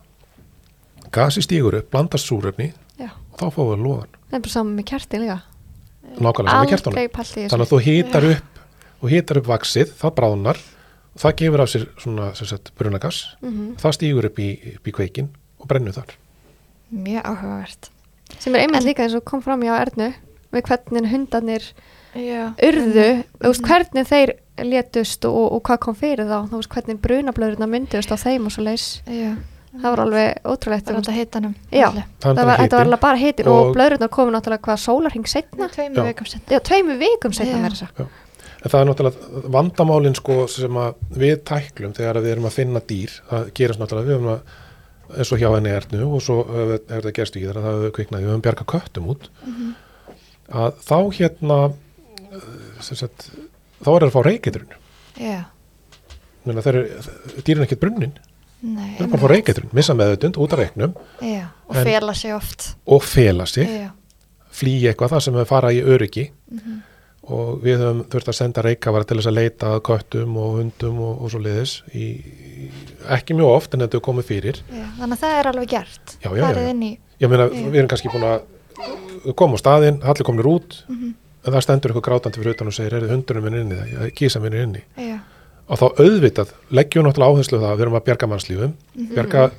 [1.12, 3.10] gasi stígur upp, blandast súrefni já.
[3.32, 5.38] og þá fáum við logan Það er bara saman með kerti líka.
[6.18, 8.58] nákvæmlega sem er kertunum í þannig að þú hýtar upp
[8.98, 10.58] og hýtar upp vaksið, það bráðnar
[11.14, 13.76] og það gefur af sér svona sagt, brunagass Mhm.
[13.78, 15.28] það stígur upp í, upp í kveikin
[15.60, 16.16] og brennur þar
[16.88, 17.90] Mjög áhugavert.
[18.38, 20.14] Sem er einmitt líka eins og kom fram hjá Ernu
[20.54, 21.68] við hvernig hundarnir
[22.16, 22.42] Já.
[22.68, 23.06] urðu,
[23.38, 24.32] þú veist, hvernig þeir
[24.64, 28.54] létust og, og hvað kom fyrir þá, þú veist, hvernig brunablöðurna myndust á þeim og
[28.54, 28.88] svo leis.
[29.06, 29.36] Já.
[29.78, 30.86] Það var alveg ótrúlegt.
[30.86, 31.52] Það var alltaf hitanum.
[31.70, 31.88] Já.
[31.92, 34.64] það er Það var, þetta var hiti alveg bara hitin og, Og- blöðurna komu náttúrulega
[34.64, 35.68] hvað sólarhing setna.
[35.68, 36.08] Tveimur Já.
[36.08, 36.54] vikum setna.
[36.56, 38.08] Já, tveimu vikum setna með
[38.58, 42.82] en það er náttúrulega vandamálin sko sem að við tæklum þegar við erum að finna
[42.90, 44.56] dýr það gerist náttúrulega við erum að
[45.18, 47.76] eins og hjá henni ernu og svo hefur hefur þetta gerst í þar að það
[47.78, 49.28] hefur kviknaði, við höfum bjarga köttum út
[50.52, 52.48] að þá hérna eh,
[52.80, 53.28] sagt,
[53.84, 54.74] þá er það að fá reykeitrun
[55.18, 55.38] Já.
[56.46, 57.04] Menna, þeir eru,
[57.44, 58.12] dýrin er ekkert brunnin
[58.62, 58.94] Nei.
[58.96, 61.46] þeir eru bara að fá reykeitrun, missa meðutund út af reiknum Já.
[61.68, 62.68] Og fela sig oft.
[62.86, 63.90] og fela sig Já.
[64.58, 66.78] flýja eitthvað það sem við fara í öryggi Mhm.
[67.28, 71.00] og við höfum þurft að senda reykavara til þess að leita að köttum og hundum
[71.04, 72.06] og, og svo liðis í,
[73.12, 76.14] ekki mjög oft en þetta er komið fyrir Já, þannig að það er alveg gert.
[76.24, 76.72] Já, já, já, já.
[77.20, 78.46] í, meina við erum kannski búin að
[79.34, 81.14] komum á staðinn, allir komnir út Mhm.
[81.46, 84.40] en það stendur eitthvað grátandi fyrir utan og segir er hundurinn minn inni það, kísa
[84.40, 85.18] minn inni já,
[85.68, 89.14] og þá auðvitað leggjum við náttúrulega áherslu það að við erum að bjarga mannslífum Mhm.
[89.14, 89.50] bjarga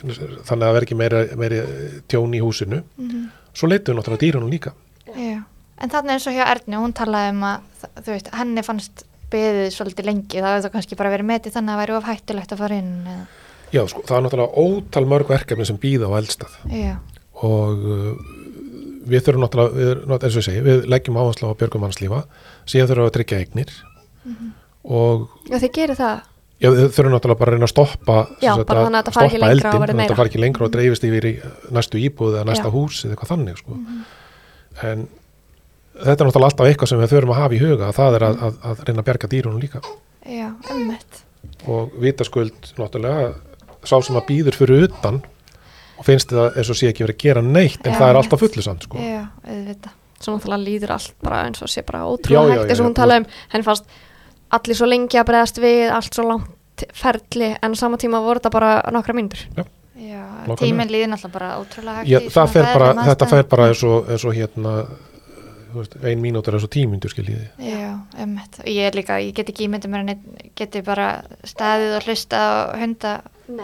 [0.00, 1.60] þannig að það verði ekki meira, meira
[2.08, 3.28] tjón í húsinu Mhm.
[3.54, 4.72] svo leitum við náttúrulega dýrunum líka
[5.16, 5.44] já.
[5.82, 7.60] En þannig eins og hjá Erni, hún talaði um að,
[8.04, 11.76] veist, henni fannst beðið svolítið lengi, það hefði það kannski bara verið metið þannig að
[11.78, 13.06] það væri of hættulegt að fara inn.
[13.06, 13.26] Eða,
[13.72, 16.96] já, sko, það er náttúrulega ótal mörg verkefni sem býða á eldstað já,
[17.46, 18.14] og uh,
[19.10, 22.24] við þurfum náttúrulega, við, eins og ég segi, við leggjum áherslu á björgum mannslífa
[22.68, 23.70] síðan þurfum við að tryggja eignir
[24.20, 24.50] Mhm.
[24.84, 26.18] og Já, þið gerir það.
[26.60, 29.62] Já, þau þurfum náttúrulega bara að reyna að stoppa Já, að fari ekki stoppa verði
[29.64, 31.32] þannig að þetta fari ekki lengra og dreifist yfir í
[31.72, 32.72] næstu íbúð eða næsta Já.
[32.74, 33.78] hús eða eitthvað þannig sko.
[34.84, 35.06] en
[36.04, 38.36] þetta er náttúrulega alltaf eitthvað sem við þurfum að hafa í huga það er að,
[38.50, 39.80] að, að reyna að bjarga dýrunum líka
[40.28, 41.22] já, ummitt.
[41.64, 43.32] og vitaskuld náttúrulega
[43.88, 45.22] sá sem að býður fyrir utan
[46.00, 47.98] og finnst það eins og sé ekki verið að gera neitt en Já.
[48.00, 49.00] það er alltaf fullu samt sko.
[49.04, 49.96] Já, auðvitað.
[50.20, 52.80] Svo náttúrulega líður allt bara eins og sé bara Já, ótrúlega já, hægt já, eins
[52.80, 53.92] og já, hún talaði um, henni fannst
[54.58, 58.40] allir svo lengi að bregðast við, allt svo langt ferli, en á sama tíma voru
[58.40, 59.44] þetta bara nokkra mínútur.
[59.54, 59.64] Já,
[60.00, 60.56] Nákvæmlega.
[60.64, 64.24] tíminn líður náttúrulega bara ótrúlega hægt Já, fer bara, þetta fer bara eins og, eins
[64.24, 64.74] og hérna
[65.74, 67.90] veist, ein mínútur eins og tímyndur skiljiði Já,
[68.24, 68.60] ummitt.
[68.66, 71.10] Ég er líka, ég get ekki ímyndið mér en ég geti bara
[71.46, 73.12] staðið og hlusta og hunda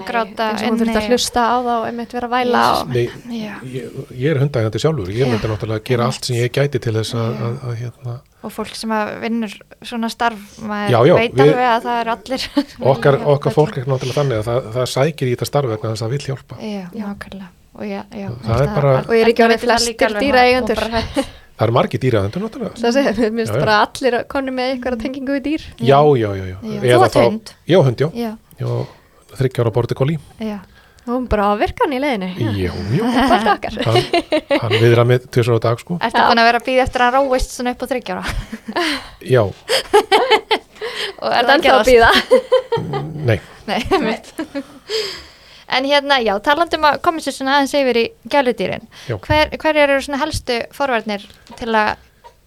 [0.07, 2.89] gráta eins og hún þurfti að hlusta á það og einmitt vera að væla og,
[2.91, 3.05] Nei,
[3.39, 5.13] Já, ég, ég er hundægandi sjálfur.
[5.15, 8.17] Ég myndi náttúrulega gera allt sem ég gæti til þess að, að, að hérna,
[8.47, 9.55] og fólk sem að vinnur
[9.87, 12.49] svona starf, maður Já, já, veit alveg að það er allir.
[12.93, 16.03] Okkar, okkar fólk er náttúrulega þannig að það, það sækir í þetta starf vegna þess
[16.03, 16.59] að það vil hjálpa.
[16.63, 17.07] Já, Já.
[17.07, 17.53] nákvæmlega.
[17.77, 21.27] Og já, já, Það er bara- Og ég er ekki veit það flestir líka alveg,
[21.57, 25.37] það eru margir dýraðendur náttúrulega það sé, mér finnst bara allir konni með eitthvað tengingu
[25.39, 25.67] við dýr.
[25.81, 26.57] já, já, já, já.
[26.85, 27.53] Þú átt hund?
[27.67, 28.71] já, hund, já, Já, já
[29.37, 30.59] þryggjára bortikóli já,
[31.07, 32.29] Og hún bara að virka hann í leiðinu.
[32.59, 33.77] já, já, Bara okkar.
[33.87, 37.05] hann, hann viðra með tvisar á dag sko Ertu búin að vera að býða eftir
[37.05, 38.25] að hann róist svona upp á þryggjára?
[39.35, 39.43] já,
[41.17, 42.11] Og Er er það ennþá að býða?
[43.27, 44.29] nei, Nei, mitt.
[45.67, 48.85] En hérna, já, talandum að sér svona aðeins yfir í gæludýrin.
[49.25, 51.25] Hver, hver eru svona helstu forvarnir
[51.59, 51.97] til að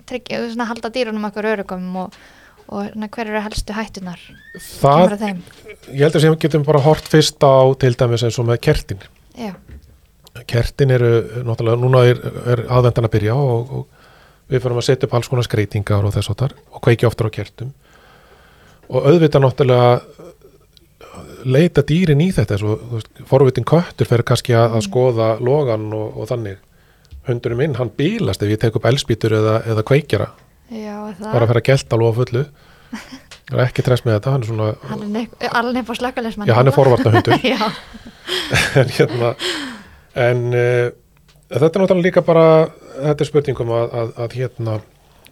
[0.07, 2.15] tryggja, svona halda dýrunum okkur örugum og,
[2.69, 4.21] og svona, hver eru helstu hættunar?
[4.79, 5.17] það
[5.89, 9.03] ég held að sem getum bara hort fyrst á til dæmis eins og með kertin.
[9.39, 9.53] Já,
[10.49, 11.11] kertin eru
[11.47, 12.21] náttúrulega, núna er,
[12.53, 16.15] er aðvendan að byrja og, og við fyrir að setja upp alls konar skreitingar og
[16.15, 17.73] þess áttar og kveiki oftar á kertum.
[18.89, 19.91] Og auðvitað náttúrulega
[21.45, 26.17] leita dýrin í þetta svo, veist, forvitin köttur fyrir kannski að, að skoða logan og,
[26.19, 26.57] og þannig.
[27.29, 30.29] Hundurinn minn, hann bílast ef ég tek upp elspýtur eða, eða kveikjara.
[30.69, 31.31] Já, það.
[31.33, 32.45] bara fyrir að gelta alveg á fullu.
[33.49, 35.95] Það er ekki trest með þetta hann er svona, Hann er nefn, alveg upp á
[35.97, 36.49] slökkulegsmann.
[36.49, 37.57] já hann er forvarta hundur já,
[38.81, 39.31] en hérna
[40.21, 40.89] en uh,
[41.49, 42.43] þetta er náttúrulega líka bara
[42.99, 44.75] þetta er spurningum að, að, að hérna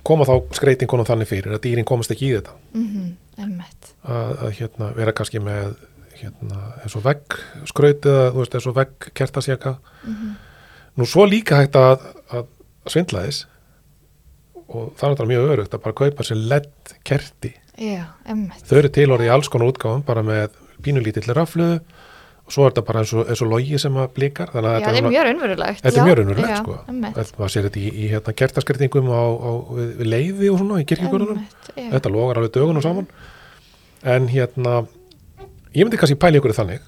[0.10, 2.56] koma þá skreitingunum þannig fyrir að dýrin komast ekki í þetta.
[2.74, 3.06] Mhm,
[3.46, 3.92] emmett.
[4.10, 5.76] að, að hérna vera kannski með
[6.22, 7.38] hérna eins og vegg
[7.70, 10.34] skraut eða þú veist eins og vegg kertasjaka Mhm.
[10.98, 12.00] nú svo líka hægt að,
[12.32, 12.46] að
[12.88, 13.46] svindla þess
[14.68, 17.54] og það er náttúrulega mjög örugt að bara kaupa sér ledd kerti
[18.28, 18.64] emmett.
[18.68, 20.50] þau eru til orðið í alls konar útgáfum bara með
[20.84, 21.80] pínulítill rafluðu
[22.48, 24.76] og svo er þetta bara eins og, eins og logi sem að blikar þannig að
[24.78, 25.82] Já, þetta það er mjög raunverulegt.
[25.84, 26.76] Þetta er mjög raunverulegt sko.
[26.88, 30.86] Þetta- maður sér þetta í, í hérna, kertaskritingum á, á, við, leiði og svona í
[30.88, 31.92] já.
[31.92, 33.08] þetta logar alveg dögunum saman
[34.04, 34.88] en hérna
[35.74, 36.86] ég myndi kannski pæla ykkur þannig.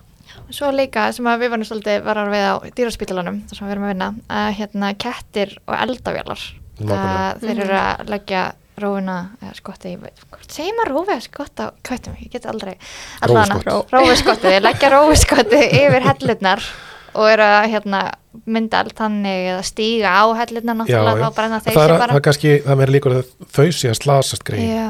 [0.50, 3.86] Svo líka sem að við varum svolítið varar við á dýraspítalanum þar sem við erum
[3.86, 4.08] að vinna
[4.40, 6.46] að hérna kettir og eldavélar.
[6.80, 8.44] Þeir eru að leggja
[8.80, 12.78] rófuna eða skotti, ég veit, segir maður rófi eða skott á köttum, ég get aldrei
[13.28, 16.64] rófiskotti, þeir leggja rófiskotti yfir hellurnar
[17.18, 18.02] og eru að hérna
[18.46, 22.18] mynda allt þannig eða stíga á hellurnar náttúrulega þá brenna þeir er, sér það bara.
[22.18, 24.88] er kannski, það er líkur að þau sé að slasast greið Já,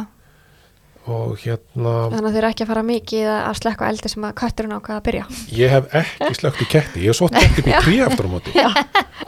[1.16, 4.36] og hérna Þannig að þeir eru ekki að fara mikið að slekka eldi sem að
[4.42, 5.26] kötturinn ákvaða að byrja.
[5.60, 7.04] ég hef ekki slögt í ketti.
[7.04, 8.56] Ég hef svo ketti upp í trí aftur á móti.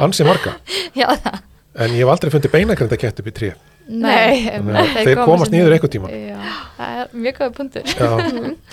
[0.01, 0.55] Ansi marga,
[0.97, 1.41] já það.
[1.81, 3.53] En ég hef aldrei fundið beinagrenda ketti upp í trí
[3.91, 6.13] þeir komast niður einhvern tímann.
[6.15, 6.39] Já,
[6.77, 7.93] það er mjög góð punktur.
[7.97, 8.09] Já,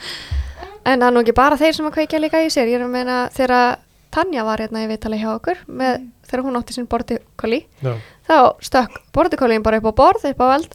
[0.88, 2.68] En það er nú ekki bara þeir sem að kveikja líka í sér.
[2.70, 3.78] Ég er að meina þegar
[4.14, 7.90] Tanja var hérna í vitali hjá okkur með, þegar hún átti sín bortikóli já,
[8.24, 10.70] þá stökk bortikólin bara upp á borð upp á eld,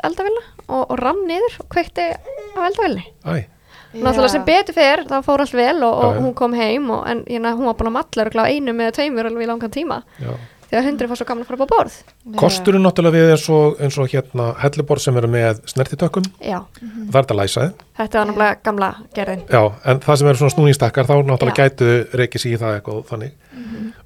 [0.68, 2.08] og, og rann niður og kveikti
[2.56, 3.06] á eldavilni.
[3.28, 3.50] æ,
[3.94, 7.22] Náttúrulega sem betur fyrir, þá fór allt vel og, og hún kom heim og, en
[7.30, 10.00] ég, hún var búin að matla örugglega á einu með tveimur alveg í langan tíma.
[10.18, 10.32] Já.
[10.64, 11.96] Því þegar hundurinn fór svo gaman að fara upp á borð.
[12.40, 17.12] Kosturinn náttúrulega við eins og, eins og hérna helliborð sem eru með snertitökkum, já, það
[17.12, 17.68] er þetta læsaði.
[18.00, 19.44] þetta var náttúrulega gamla gerðin.
[19.54, 21.70] Já, en það sem eru svona snúningstakkar, þá náttúrulega Já.
[21.70, 23.38] gætu reykis í það eitthvað þannig.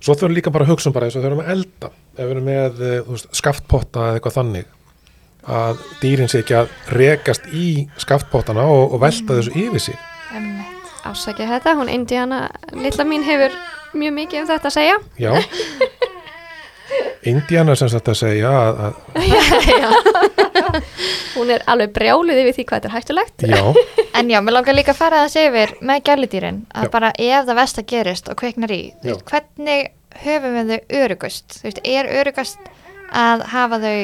[0.04, 2.20] Svo þurfum líka bara að hugsa um bara eins og þau eru með elda, ef
[2.20, 4.67] við erum með eh, veist, skaftpotta eða eitthvað þannig,
[5.48, 9.98] að dýrin sé ekki að rekast í skaftpottana og, og velta þessu yfir sig.
[11.08, 13.54] Ásækja þetta, hún Indiana lilla mín hefur
[13.96, 15.32] mjög mikið um þetta að segja Já.
[17.28, 18.94] Indiana sem sagt að segja að, að
[21.36, 23.62] hún er alveg brjáluð yfir því hvað þetta er hættulegt já,
[24.18, 26.92] En já, mér langar líka að fara þess yfir með gæludýrin að Já.
[26.94, 29.16] bara ef það vest að gerist og kveiknar í, Já.
[29.30, 29.92] hvernig
[30.24, 31.60] höfum við þau örugust?
[31.60, 32.72] Þú veist, er örugast
[33.16, 33.98] að hafa þau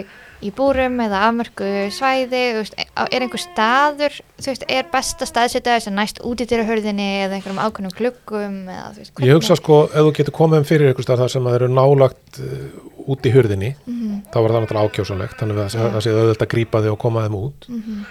[0.43, 5.97] í búrum eða afmörku svæði, veist, er einhver staður, veist, er besta staðsetja þess að
[5.99, 10.62] næst útidýrahörðinni eða einhverjum ákveðnum kluggum eða veist, ég hugsa sko ef þú getur komið
[10.63, 12.65] um fyrir ykkur starf þar sem að þeir eru nálagt uh,
[13.13, 14.19] út í hurðinni Mhm.
[14.34, 16.99] þá var það náttúrulega ákjósanlegt þannig að það, það sé auðvitað að grípa þig og
[17.03, 17.67] koma þeim út.
[17.69, 18.03] Mhm.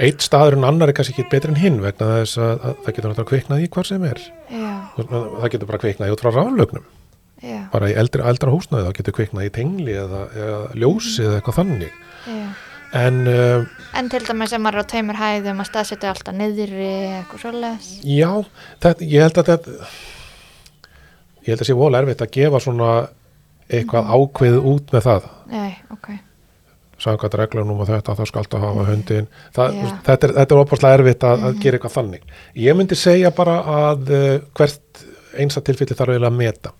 [0.00, 2.94] eitt staður en annar er kannski ekki betri en hinn vegna þess að, að það
[2.96, 4.20] getur náttúrulega kviknað í hvar sem er.
[4.48, 6.86] Já, það getur bara kviknað í út frá raflögnum
[7.42, 11.40] já, bara í eldra, eldra húsnaði þá getur kviknað í tengli eða, eða ljósi eða
[11.40, 11.98] eitthvað þannig.
[12.26, 12.46] Já.
[13.00, 16.88] en uh, En til dæmis sem maður er á tveimur hæðum að staðsetja alltaf niðri
[17.20, 17.90] eitthvað svoleiðis.
[18.04, 18.30] já,
[18.82, 19.78] þetta, ég held að þetta
[21.40, 22.90] ég held að sé vola erfitt að gefa svona
[23.70, 25.30] eitthvað ákveð út með það.
[25.50, 26.08] Nei, ok.
[27.00, 29.86] samkvæmt reglunum og þetta þá skaltu að hafa hundin það, Já.
[30.10, 32.26] þetta er, er opaslega erfitt að, að gera eitthvað þannig.
[32.60, 33.54] Ég myndi segja bara
[33.86, 34.26] að uh,
[34.58, 35.04] hvert
[35.40, 36.74] einsta tilfelli þarf eiginlega að meta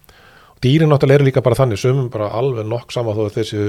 [0.62, 3.64] dýrin náttúrulega eru líka bara þannig sumum bara alveg nokk sama þó að þessu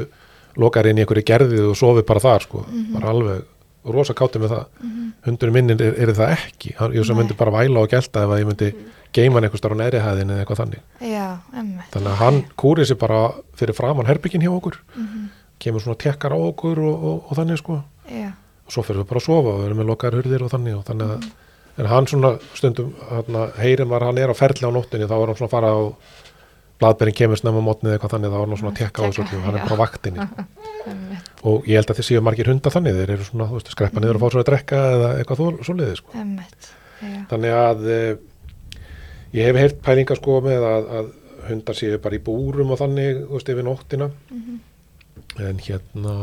[0.59, 3.43] lokar inn í einhverju gerðið og sofi bara þar sko, bara alveg
[3.81, 4.65] rosa kátti með það.
[5.25, 6.73] Hundurinn minn er, er það ekki.
[6.77, 8.67] Hann- ég sem myndi bara væla og gelta ef að ég myndi
[9.15, 10.83] geima hann einhver starf á neðri hæðin eða eitthvað þannig.
[11.01, 11.27] Já,
[11.93, 13.21] þannig að hann kúrið sér bara
[13.57, 14.77] fyrir framann herbyggin hjá okkur.
[14.95, 15.29] Mhm.
[15.61, 17.83] kemur svona tekkar á okkur og, og, og þannig sko.
[18.09, 18.31] Já,
[18.65, 20.77] og svo fyrir við bara að sofa og við erum með lokaðar hurðir og þannig
[20.77, 21.27] og þannig að
[21.81, 22.93] en hann svona stundum
[23.29, 25.81] maður að hann er á ferli á nóttinni þá er hann svona að fara á
[26.81, 29.41] bladberinn kemur snemma mótnið eitthvað þannig þá er hann svona að tekka á þessu öllu,
[29.45, 30.45] hann er bara á vaktinni sko.
[31.51, 34.01] og ég held að þið séu margir hundar þannig þeir eru svona, þú veist, skreppa
[34.03, 36.25] niður og fá svo að drekka eða eitthvað þó- svoleiðis sko.
[37.31, 37.99] Þannig að e,
[39.37, 41.11] ég hef heyrt pælinga sko með að, að
[41.51, 44.09] hundar séu bara í búrum og þannig, þú veist, yfir nóttina.
[45.41, 46.15] En hérna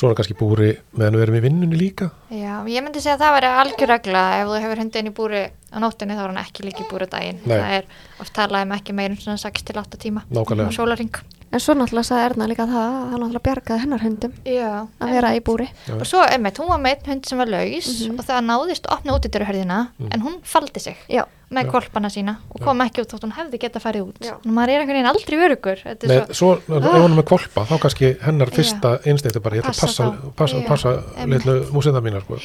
[0.00, 3.34] svona kannski búri meðan við erum í vinnunni líka já, ég myndi segja að það
[3.36, 6.64] væri algjör regla ef þú hefur hundin í búri á nóttinni þá er hann ekki
[6.66, 7.38] líka í búri daginn.
[7.44, 7.56] Nei.
[7.58, 7.84] Það er
[8.24, 10.72] oft talað um ekki meir um svona 6 til 8 tíma Nákvæmlega.
[10.72, 11.12] á sólaring.
[11.50, 14.68] En svo náttúrulega sagði Erna líka það að það náttúrulega bjargaði hennar hundum Já.
[15.02, 15.66] að vera í búri.
[15.88, 15.94] Já.
[15.96, 18.94] Og svo, emmi, hún var með einn hund sem var laus og það náðist að
[18.94, 19.78] opna útidyrahörðina
[20.14, 23.62] en hún faldi sig Já, með kolpana sína og kom ekki út þótt hún hefði
[23.64, 24.22] geta farið út.
[24.22, 24.36] Já.
[24.46, 25.82] Nú maður er einhvern veginn aldrei örugur.
[25.82, 29.42] Þetta er Nei, svo, svo, ef hún er með kolpa þá kannski hennar fyrsta einstakti
[29.42, 31.42] bara, ég ætla að Passa passa, passa, passa einmitt.
[31.42, 32.38] litlu músinda mína sko.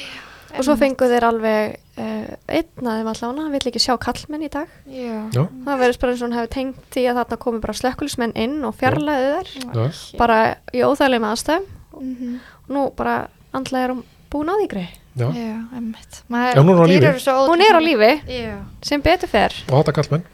[0.58, 4.42] Og svo fengu þeir alveg uh, einn að þeim allavega, hann vill ekki sjá kallmenn
[4.46, 4.68] í dag.
[4.88, 5.16] já.
[5.34, 8.36] Já, Það verður bara eins og hann hefði tengt því að þarna komi bara slökkulismenn
[8.36, 10.38] inn og fjarlæði þær bara
[10.72, 11.66] í óþægilegum aðstæðum
[11.96, 12.38] Mhm.
[12.68, 14.94] og nú bara andlega er hún búin á því greið.
[15.16, 16.18] Já, Já, emmitt.
[16.28, 17.10] Já, hún er á lífi.
[17.48, 18.56] Hún er á lífi Já.
[18.84, 19.52] sem betur fer.
[19.70, 20.24] og þetta kallmenn.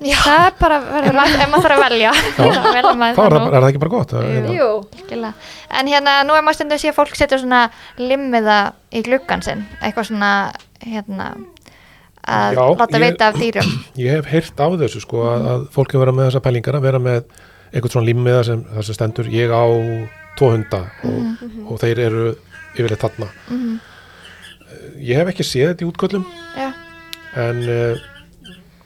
[0.00, 2.12] Það er bara verður maður, ef maður þarf að velja.
[2.36, 3.50] þá maður er, það það, nú.
[3.50, 4.70] er það ekki bara gott er Jú.
[5.10, 5.32] hérna- Jú.
[5.80, 7.62] En hérna, nú er maður stundum að sé að fólk setja svona
[7.98, 8.58] limmiða
[8.94, 10.30] í gluggan sinn, eitthvað svona,
[10.86, 11.28] hérna,
[12.30, 13.70] að Já, láta ég- vita af dýrum.
[14.06, 16.86] ég hef heyrt af þessu sko að, að fólk hefur verið með þessa pælingar að
[16.88, 17.22] vera með
[17.70, 19.62] einhvern svona limmiða sem, sem stendur ég á
[20.38, 22.24] tvo hunda og, og þeir eru
[22.74, 23.78] yfirleitt þarna Mhm.
[25.02, 26.24] Ég hef ekki séð þetta í útköllum
[26.56, 26.70] Já,
[27.40, 28.00] en uh,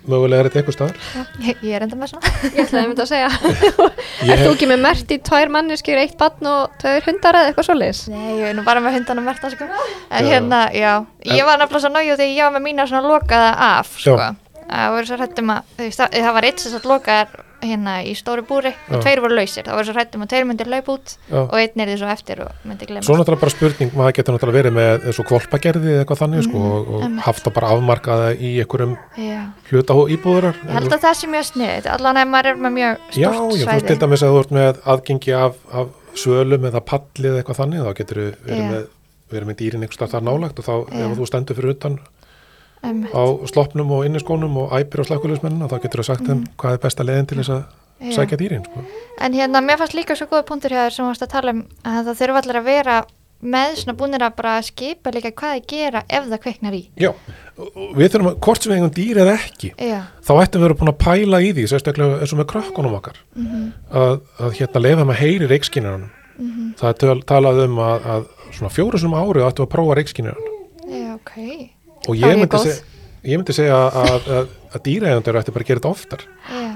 [0.05, 0.99] mögulega er þetta einhver staðar
[1.47, 2.33] ég, ég er enda með svona.
[2.45, 3.31] ég ætlaði að mynda að segja.
[4.29, 7.39] ég Er þú hef, ekki með mert í tvær manneskjur, eitt barn og tveir hundar
[7.41, 8.03] eða eitthvað svoleiðis?
[8.13, 9.69] Nei, ég er nú bara með hundanum verta, sko.
[10.11, 10.31] En Já.
[10.35, 10.93] hérna, já,
[11.31, 14.19] ég var nefnilega svo nájú þegar ég var með mína svona lokaða af, sko.
[14.21, 14.61] Já.
[14.65, 17.35] Það voru svo hrættum að, þú veist, það, það var eitt sem satt lokaðar
[17.67, 19.65] hérna í stóru búri og tveir voru lausir.
[19.67, 21.41] Það voru svo hrættum að tveir myndir laup út Já.
[21.43, 23.09] og einn er því svo eftir og myndi glemast.
[23.09, 26.47] Svo náttúrulega bara spurning, maður getur náttúrulega verið með eins og kvolpagerði eða eitthvað þannig
[26.49, 27.25] sko, og, og einmitt.
[27.27, 28.97] haft það bara afmarkaða í einhverjum
[29.71, 30.59] hluta íbúðurar.
[30.65, 33.25] Ég held að það sé mjög snið, allan ef maður er með mjög Já, stort
[33.25, 33.87] já, þú svæði.
[33.91, 37.85] til dæmis að þú ert með aðgengi af, af svölum eða palli eða eitthvað þannig,
[37.85, 38.35] þá getur við
[39.35, 41.99] verið með, dýrin einhvers staðar þar nálagt og þá ef þú stendur fyrir utan
[42.85, 43.15] Einmitt.
[43.17, 46.85] á sloppnum og inniskónum og æpir á slakkulismennina, þá getur við sagt þeim hvað er
[46.85, 47.65] besta leiðin til þess að
[48.05, 48.11] Mm.
[48.13, 48.81] Sækja dýrin, sko.
[49.23, 51.61] En hérna, mér fannst líka svo góða punktur hjá þér sem varst að tala um
[51.87, 52.97] að það þurfa allir að vera
[53.55, 57.11] með svona búinir að bara skipa líka hvað þið gera ef það kveiknar í Já,
[57.57, 60.65] og við þurfum að, hvort sem við eigum dýr eða ekki, Já, þá ættum við
[60.65, 63.21] að vera búin að pæla í því, sérstaklega eins og með krökkunum okkar,
[64.03, 66.11] að, að hérna leifa þeim að heyri reikskinniranum.
[66.81, 69.99] Það er töl, talað um að, að svona fjóru sem árið ættum við að prófa
[70.01, 70.53] reikskinniran.
[70.91, 71.35] já, ok
[72.09, 75.71] Og ég er myndi, seg, ég myndi segja að, að, að dýræðandur ætti bara að
[75.73, 76.27] gera þetta oftar.
[76.51, 76.73] Já,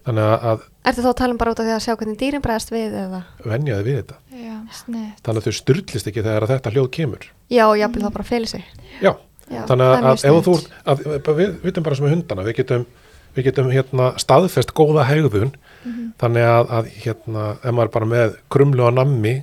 [0.00, 2.18] Þannig að, að Ertu þá að tala um bara út af því að sjá hvernig
[2.20, 3.18] dýrin bregðast við eða?
[3.44, 4.16] venjaði við þetta.
[4.32, 7.26] já, snið Þannig að þau styrlist ekki þegar þetta hljóð kemur.
[7.52, 8.64] Já, og jafnvel þá bara feli sig.
[9.04, 9.12] Já,
[9.50, 12.86] Já, þannig að, er að ef þú við vitum bara sem með hundana, við getum,
[13.36, 15.52] við getum hérna, staðfest góða hegðun,
[16.22, 19.34] þannig að, að hérna, ef maður er bara með krumlu á nammi,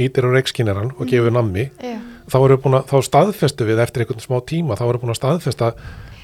[0.00, 1.98] ítir á reikskinnaran og gefur nammi, Já,
[2.32, 5.04] þá, erum við búin að, þá staðfestu við eftir einhvern smá tíma, þá erum við
[5.04, 5.68] búin að staðfesta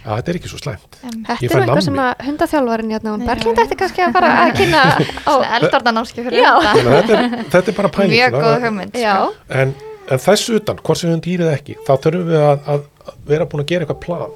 [0.09, 0.99] að þetta er ekki svo slæmt.
[1.05, 4.53] em, Þetta er eitthvað sem að hundaþjálfarin hérna Já, Berglind ætti kannski að fara að
[4.57, 4.83] kynna
[5.31, 5.35] á.
[5.59, 8.15] eldorðanámski fyrir að þetta er, þetta er bara pæling.
[8.15, 9.35] Mjög góð hugmynd Já, sko.
[9.63, 9.75] En,
[10.09, 13.65] en þess utan, hvort sem við dýrið ekki, þá þurfum við að, að vera búin
[13.67, 14.33] að gera eitthvað plan.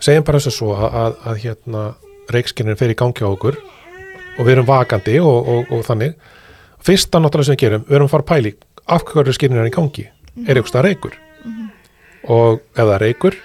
[0.00, 1.82] Segjum bara þess að svo að, að, að hérna,
[2.36, 3.58] reikskinnin fer í gangi á okkur
[4.38, 6.14] og við erum vakandi og, og, og þannig.
[6.86, 8.52] Fyrsta náttúrulega sem við gerum, við erum að fara að pæli
[8.94, 10.06] af hverju skinnir er í gangi.
[10.38, 11.16] Er eitthvað stað reykur?
[12.30, 13.36] Og ef það er reykur,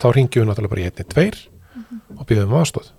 [0.00, 1.38] þá ringjum við náttúrulega bara í einni tveir
[2.16, 2.90] og býðum um aðstóð.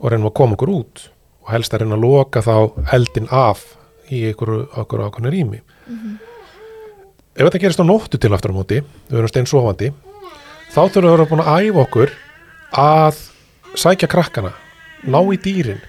[0.00, 1.04] Og reynum að koma okkur út
[1.44, 2.54] og helst að reyna að loka þá
[2.96, 3.62] eldin af
[4.10, 5.60] í einhverju okkur ákveðnu rými.
[7.36, 9.92] Ef þetta gerist á nóttu til aftur á móti, við erum stein sofandi,
[10.72, 12.14] þá þurfum við að vera búin að æfa okkur
[12.80, 13.20] að
[13.78, 14.52] sækja krakkana,
[15.06, 15.80] ná í dýrin,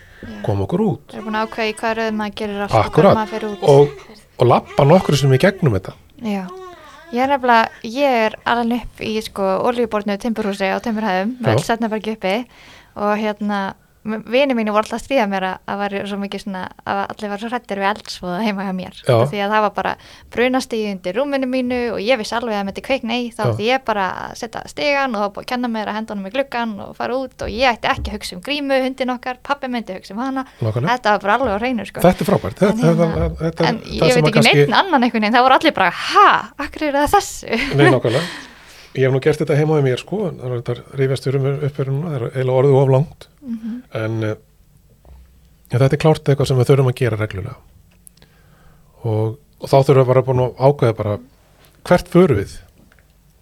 [0.46, 2.94] koma okkur út Við erum búin að ákveða í hvað röð maður gerir allt og
[2.94, 5.96] hvað maður fyrir út og, og lappa nokkur sem í gegnum þetta.
[6.22, 6.46] Já,
[7.12, 11.46] ég er nefnilega, ég er alveg upp í sko oljubornu timburhúsi á timburhæðum, Já.
[11.48, 12.36] vel setnabergi uppi
[12.96, 13.62] og hérna,
[14.04, 17.78] vini mínu voru alltaf að stríða mér að mikið svona, að allir var svo hrættir
[17.82, 19.18] við eldsvoða heima hjá mér, Já.
[19.30, 19.92] Því að það var bara
[20.34, 23.68] brunastíð undir rúminu mínu og ég vissi alveg að það myndi kveikna í, þá ætti
[23.70, 26.34] ég bara að setja stigan og þá búið að kenna mér að henda honum í
[26.34, 29.70] gluggan og fara út og ég ætti ekki að hugsa um grímu, hundin okkar, pappi
[29.70, 30.98] myndi hugsa um hana, Nákvæmlega.
[30.98, 32.02] þetta var bara alveg á reynu sko.
[32.02, 32.62] Þetta er frábært.
[32.62, 35.36] En, Þetta, hérna, þetta, þetta, en ég veit að ekki kannski- neitt annan einhvern veginn,
[35.38, 37.62] það voru allir bara, ha, akkur er það þessu?
[37.78, 38.24] Nei.
[38.96, 41.44] Ég hef nú gert þetta heima á mér sko, en það er þetta rífjast fyrir
[41.46, 43.28] mér upp fyrir núna, það er eiginlega orðið of langt.
[44.02, 44.34] En uh,
[45.72, 47.56] ja, þetta er klárt eitthvað sem við þurfum að gera reglulega.
[49.08, 51.16] Og, og þá þurfum við bara búin að ákveða bara
[51.88, 52.58] hvert förum við.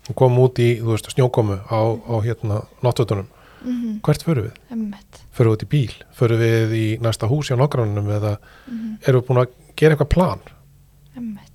[0.09, 3.27] Við komum út í, þú veist, snjókomu á, á hérna náttvöldunum.
[3.59, 4.53] Mhm, Hvert förum við?
[4.71, 5.17] Einmitt.
[5.35, 5.95] Förum við út í bíl?
[6.15, 8.37] Förum við í næsta hús hjá nágrannunum eða
[9.03, 10.45] erum við búin að gera eitthvað plan?
[11.17, 11.48] Einmitt.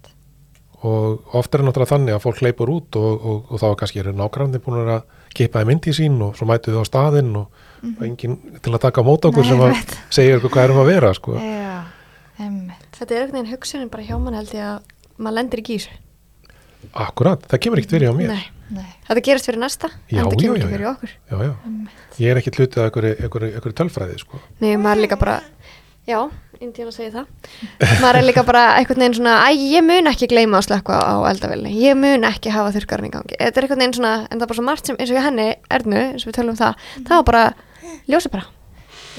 [0.85, 4.03] Og ofta er náttúrulega þannig að fólk hleypur út og, og, og þá er kannski
[4.03, 5.03] eru nágrandi búin að
[5.35, 7.63] kipa þeim indi sín og svo mætu þau á staðinn og,
[7.95, 9.47] og enginn til að taka á móta okkur.
[9.47, 11.37] Nei, sem að segja ykkur hvað erum að vera sko.
[11.41, 11.77] Já,
[12.39, 14.83] þetta er einhvern veginn hugsunin bara hjá mann held ég að
[15.19, 16.01] maður lendir ekki í þessu.
[17.05, 18.43] Akkurat, það kemur ekkert fyrir á mér Nei,
[18.77, 18.89] Nei.
[19.09, 21.13] þetta gerist fyrir næsta, Já, en já, kemur já, ekki fyrir okkur.
[21.31, 21.53] já, já.
[22.21, 24.41] Ég er ekki hlutið að einhverju tölfræði sko.
[24.61, 25.39] Nei, maður er líka bara,
[26.09, 26.19] já,
[26.63, 27.27] Indíana segir það.
[28.03, 31.15] maður er líka bara einhvern veginn svona, æ, ég mun ekki gleyma að slökka á
[31.31, 33.39] eldavilni, ég mun ekki hafa þurrkarinn í gangi.
[33.41, 35.27] Þetta er einhvern veginn svona, en það er bara svo margt sem, eins og ég
[35.29, 37.45] henni, Ernu, eins og við tölum um það, það var bara,
[38.11, 38.47] ljósi bara.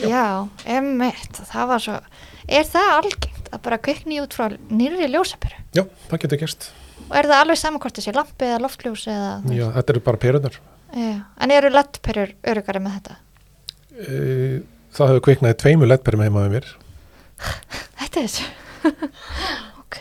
[0.04, 0.26] Já,
[0.67, 1.41] einmitt.
[1.52, 2.00] Það var svo,
[2.52, 5.62] er það algengt að bara kvikni út frá nýrri ljósapyru?
[5.76, 6.71] Já, það getur gerst
[7.06, 9.34] Og er það alveg saman hvort þessi lampi eða loftljós eða...
[9.54, 10.56] Já, þetta eru bara perunar
[10.95, 11.12] Já.
[11.43, 13.17] En eru lettpyrur örugari með þetta?
[13.95, 14.58] Eh,
[14.95, 16.67] Það hefur kviknaði tveimu lettperum heima með mér
[17.99, 18.45] Þetta er þessu.
[19.81, 19.97] ok.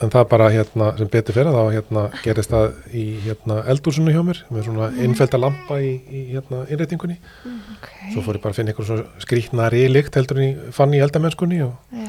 [0.00, 4.22] en það bara hérna sem betur fyrir þá hérna gerist það í hérna eldúsinu hjá
[4.24, 7.18] mér með svona innfelda lampa í, í hérna innreitingunni
[7.76, 7.88] Ok.
[8.14, 11.02] svo fór ég bara að finna einhver svona skrýtnari lykt heldur en ég fann í
[11.04, 12.08] eldamennskunni og, Já.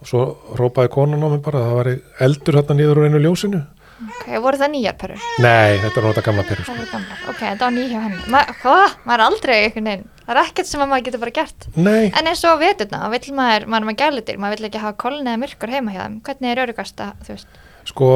[0.00, 0.22] og svo
[0.58, 1.92] rópaði konan á mig bara að það var
[2.30, 3.60] eldur hérna niður úr einu ljósinu
[4.02, 5.24] Ok, voru það nýjar pyrur?
[5.44, 6.76] nei, þetta er nota gamla perur Það sko.
[6.80, 7.22] voru gamlar.
[7.32, 8.20] Ok, þetta var nýja henni.
[8.34, 8.96] Ma, hvað?
[9.06, 10.06] Maður er aldrei einhvern veginn.
[10.22, 11.66] Það er ekkert sem að maður getur bara gert.
[11.76, 15.26] nei, En eins og veturna, maður, maður er með gælutir, maður vill ekki hafa kolni
[15.30, 16.20] eða myrkur heima hjá þeim.
[16.28, 17.58] Hvernig er örugast að, þú veist?
[17.84, 18.08] sko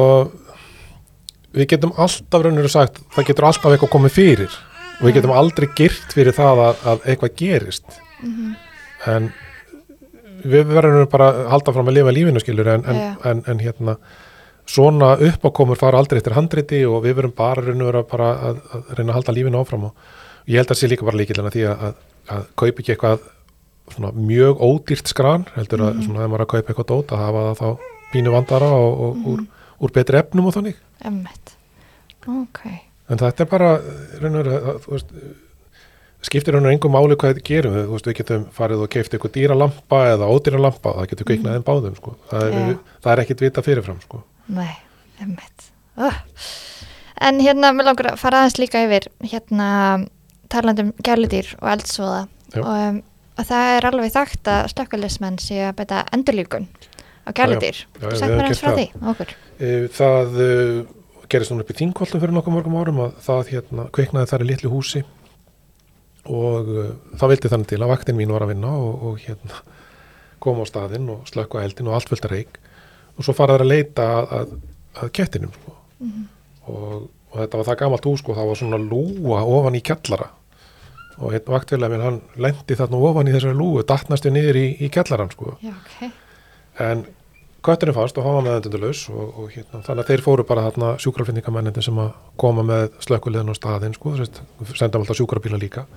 [1.57, 4.53] við getum alltaf raunir sagt það getur alltaf eitthvað komið fyrir
[4.99, 7.97] og við getum aldrei girt fyrir það að, að eitthvað gerist
[9.07, 9.27] en
[10.47, 13.01] við verðum bara að halda fram að lifa lífinu skilur en, en,
[13.31, 13.97] en, en hérna
[14.67, 19.17] svona uppákomur fara aldrei eftir handriti og við verum bara bara að, að reyna að
[19.19, 20.07] halda lífinu áfram og
[20.47, 21.99] ég held að sé líka bara líkilina því að, að,
[22.35, 23.27] að kaupa ekki eitthvað
[23.95, 27.23] svona mjög ódýrt skran heldur að svona þegar maður er að kaupa eitthvað dót að
[27.23, 29.43] hafa það þá pínu vandara og, og úr,
[29.83, 31.57] úr betri efnum og þannig Emmett.
[32.27, 32.63] Ok.
[33.07, 33.73] en þetta er bara
[34.87, 35.13] veist
[36.27, 39.99] skiptir hann engum máli hvað við gerum við, við getum farið og keift eitthvað dýralampa
[40.13, 42.15] eða ódýralampa, það getur kveiknað þeim báðum sko.
[42.31, 42.97] það, er, Já.
[43.05, 44.23] það er ekkit vita fyrirfram sko.
[44.47, 44.73] Nei,
[45.23, 45.69] emmitt.
[45.97, 46.17] Oh.
[47.21, 49.69] En hérna, mér langar að fara aðeins líka yfir hérna
[50.51, 52.19] talandum gæludýr og eldsvoða
[52.61, 52.99] og um,
[53.37, 56.67] að það er alveg þekkt að slökkulismenn sé að beita endurlíkun
[57.27, 57.81] á gæludýr.
[57.99, 58.77] Sætt mér aðeins frá það.
[58.79, 59.33] því, okkur.
[59.57, 60.77] Eh, það uh,
[61.27, 64.49] gerist núna upp í Þingholtum fyrir nokkuð mörgum árum að það hérna, kveiknaði þar í
[64.51, 65.03] litlu húsi
[66.27, 69.61] og uh, það vildi þannig til að vaktin mín var að vinna og, og hérna
[70.43, 72.61] koma á staðinn og slökka eldin og allt að reik
[73.17, 74.55] og svo faraður að leita að, að,
[75.01, 75.75] að kettinum sko.
[76.69, 76.87] og,
[77.31, 80.31] og þetta var það gamalt hús sko, það var svona lúa ofan í kjallara.
[81.17, 84.89] Og hérna vaktfélag minn hann lendi þarna ofan í þessari lúu dattnastu niður í, í
[84.93, 85.55] kjallaran sko.
[85.65, 86.09] Já, ok.
[86.85, 87.07] en
[87.65, 90.91] kötturinn fast og hann var meðendundulaus og, og hérna, þannig að þeir fóru bara þarna
[91.03, 94.13] sjúkraflendingamennindi sem að koma með slökkuliðin á staðinn sko,
[94.77, 95.87] senda alltaf sjúkrabíla líka.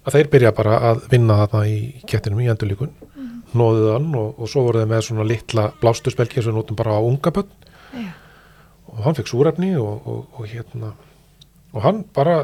[0.00, 1.78] Að þeir byrja bara að vinna þarna í
[2.10, 2.92] kettinum í endurlíkun
[3.56, 6.96] nóðuð hann og, og svo voru þeir með svona litla blástusbelgi sem við notum bara
[6.96, 7.50] á unga börn.
[7.94, 8.10] Já,
[8.90, 10.92] og hann fekk súrefni og, og, og hérna
[11.72, 12.40] og hann bara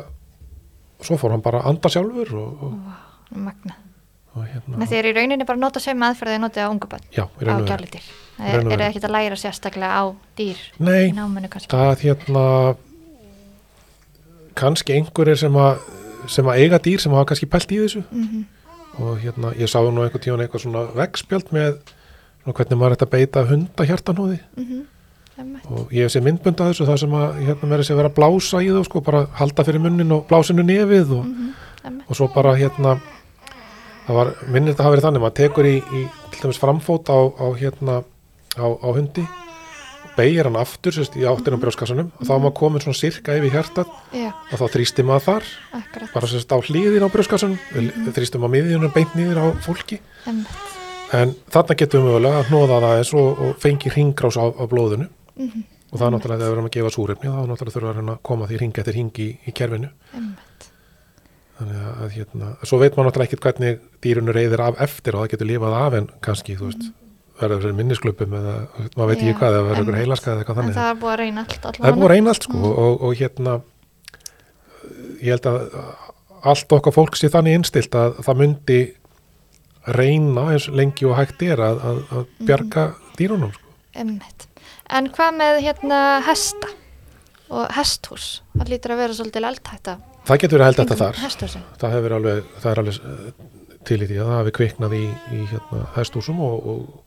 [1.02, 3.76] svo fór hann bara að anda sjálfur og, og, magna.
[4.36, 7.22] hérna Nei, þeir í rauninni bara nota sömu aðferðið notið á ungu bönn á
[8.36, 8.82] Það og er veru.
[8.90, 10.04] ekkert að læra sérstaklega á
[10.36, 11.72] dýr Nei, í náminu kannski.
[11.76, 12.42] að hérna
[14.56, 15.80] kannski einhverjir sem að
[16.32, 18.02] sem að eiga dýr sem hafa kannski pælt í þessu.
[18.10, 18.44] Mm
[18.98, 21.78] og hérna ég sá nú einhvern tíðan eitthvað svona vegspjöld með
[22.42, 24.38] svona hvernig maður ætti að beita hundahjartanóði
[25.36, 25.66] Einmitt.
[25.68, 28.10] og ég hef sér myndbund að þessu það sem að hérna með þessi að vera
[28.12, 31.26] að blása í það sko bara halda fyrir munnin og blásinu nefið og,
[31.84, 32.06] Einmitt.
[32.08, 32.96] og svo bara hérna
[34.06, 37.18] það var, minnir þetta hafa verið þannig maður tekur í, í til dæmis framfót á,
[37.20, 37.98] á hérna
[38.56, 39.26] á, á hundi
[40.16, 43.52] beigir hann aftur sérst, í áttinum brjóskassanum og þá er maður komin svona sirka yfir
[43.54, 45.48] hjartað Já, og þá þrýstir maður þar
[45.80, 46.10] akkurat.
[46.14, 48.10] bara sérst á hlýðin á brjóskassanum mm.
[48.16, 50.74] þrýstum maður miðjunum beint niður á fólki Einmitt.
[51.12, 54.64] en þarna getum við mögulega að hnóða það eins og, og fengi ringrás á, á
[54.66, 55.64] blóðinu Mhm.
[55.92, 58.22] og það er náttúrulega þegar við erum að gefa súrefni þá náttúrulega að reyna að
[58.24, 60.68] koma því ring eftir ring í, í kerfinu Einmitt.
[61.58, 65.34] þannig að, hérna, svo veit maður náttúrulega ekkert hvernig dýrunu reyðir af eftir og það
[65.34, 66.88] getur lifað af en kannski, þú veist
[67.40, 68.54] verður þessi minnisklubum eða
[68.96, 71.12] maður veit ekki hvað eða verður einhver heilaskað eða eitthvað En þannig það er búið
[71.12, 73.56] að reyna allt það er búið að reyna allt sko og, og hérna
[75.20, 75.60] ég held að
[76.46, 78.80] allt okkar fólk sé þannig innstilt að það myndi
[79.96, 82.84] reyna eins lengi og hægt er að, að, að bjarga
[83.18, 83.72] dýrunum sko.
[83.96, 84.46] Einmitt.
[84.92, 86.70] En hvað með hérna hesta
[87.50, 88.26] og hesthús?
[88.56, 89.96] Það lítur að vera svolítið eldhætta.
[90.26, 91.62] það getur verið held þetta þar Hesthúsi.
[91.80, 93.28] það hefur alveg, það er alveg eh,
[93.86, 97.05] til í því að það hafi kviknað í, í hérna, hestúsum og, og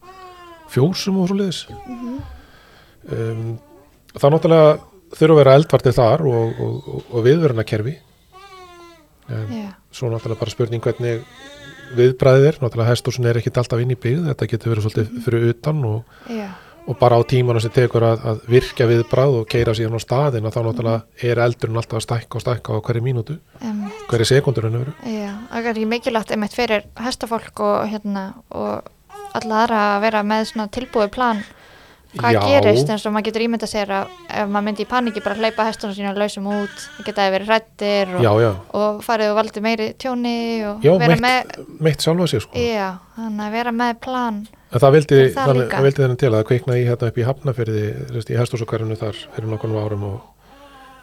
[0.74, 3.58] fjósum og svo liðis um,
[4.16, 4.70] það náttúrulega
[5.16, 7.96] þurfa að vera eldvartið þar og, og, og, og viðveruna kerfi
[9.30, 11.22] en Já, svo náttúrulega bara spurning hvernig
[11.98, 15.48] viðbræðið er, náttúrulega hestúsin er ekkit alltaf inn í byggð, þetta getur verið svolítið fyrir
[15.50, 16.50] utan og, já,
[16.86, 20.50] og bara á tímanu sem tekur að, að virkja viðbræð og keira síðan á staðin
[20.50, 24.06] að þá náttúrulega er eldurinn alltaf að stækka og stækka á hverju mínútu, einmitt.
[24.12, 24.96] hverju sekundur henni veru.
[25.06, 28.94] Já, það er ekki mikilvægt einmitt fyrir hestafólk og hérna og
[29.40, 31.42] alla aðra að vera með svona tilbúið plan.
[32.10, 32.40] Hvað Já.
[32.42, 35.66] gerist eins og maður getur ímynda sér að ef maður myndi í paníki bara hleypa
[35.68, 38.50] hestunum sína lausum út, það getaði verið hrættir og, Já, já,
[38.80, 40.34] og farið og valdi meiri tjóni
[40.66, 41.22] og Já, vera meitt-
[41.60, 42.58] með meitt sjálfa sig sko.
[42.58, 44.40] já, þannig að vera með plan.
[44.74, 47.86] En það vildi, vildi þennan til að það kveiknaði í hérna upp í Hafnafyrði,
[48.26, 50.20] í hestúsakverjunu þar fyrir nokkurnu árum og,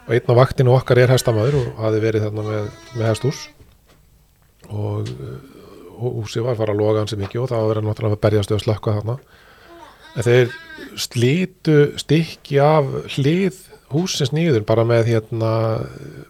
[0.07, 2.67] og einn á vaktinu okkar er hestamæður og hafi verið þarna með,
[2.99, 3.47] með hestús
[4.69, 5.56] og, uh, og
[6.01, 8.53] húsi var að fara að loga hansi mikið og það var verið náttúrulega að berjast
[8.55, 9.17] að slökka þarna.
[10.17, 10.53] En þeir
[10.97, 12.87] slítu stykki af
[13.17, 13.59] hlið
[13.93, 15.51] húsins nýður bara með hérna,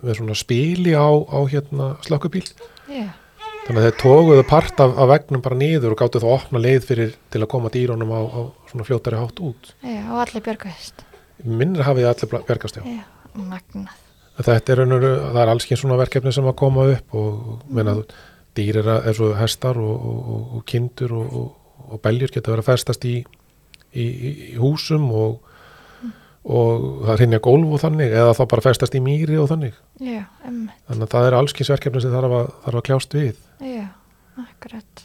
[0.04, 2.46] með svona spili á, á hérna slökkubíl.
[2.92, 3.08] já,
[3.68, 6.62] Þannig að þeir tóguðu part af, af vegnum bara niður og gáttu þá að opna
[6.64, 8.40] leið fyrir til að koma dýrunum á, á
[8.72, 9.72] svona fljótari hátt út.
[9.84, 11.04] já, og allir björgast
[11.44, 12.84] Minnir hafið allir bjargast já.
[12.88, 13.04] já,
[13.36, 14.04] magnað
[14.38, 17.96] Þetta er, er alls ekki svona verkefni sem að koma upp og, og meina
[18.58, 22.52] þú, dýr er eins og hestar og, og, og, kindur og, og, og beljur geta
[22.52, 23.16] verið að festast í,
[23.94, 25.38] í, í, í húsum og,
[26.48, 29.76] og það rinja gólf og þannig eða þá bara festast í mýri og þannig.
[30.00, 30.24] já,
[30.88, 33.40] Þannig að það er alls ekki verkefni sem þarf að, þarf að kljást við.
[33.68, 33.88] já,
[34.40, 35.04] akkurat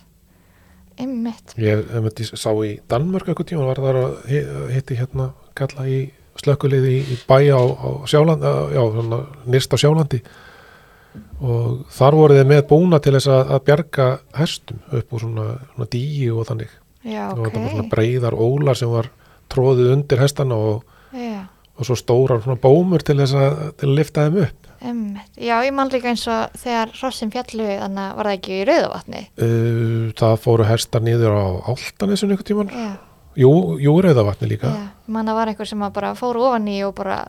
[1.02, 4.44] emmitt, Ég einmitt, sá í Danmörk eitthvað tíma var þar að hi-
[4.76, 5.98] hitti hérna kalla í
[6.38, 8.82] slökkuliði í, í bæja á, á Sjálandi, já,
[9.52, 10.20] nýrst á Sjálandi
[11.42, 14.06] og þar voru þið með búna til þess að, að bjarga
[14.38, 16.72] hestum upp úr svona, svona díi og þannig
[17.04, 19.10] já, og ok það var svona breiðar ólar sem var
[19.52, 21.42] tróðið undir hestana og, já,
[21.76, 25.36] og svo stórar svona bómur til þess að, að lifta þeim upp Einmitt.
[25.38, 28.64] Já, ég man líka eins og þegar hrossin fjallu þannig að var það ekki í
[28.66, 29.20] rauðavatni.
[29.38, 32.88] uh, það fóru hestar niður á Áltanesinu ykkur tíman Já,
[33.44, 34.88] jú, jú rauðavatni líka já.
[35.06, 37.20] Man það var einhver sem bara fór ofan í og bara,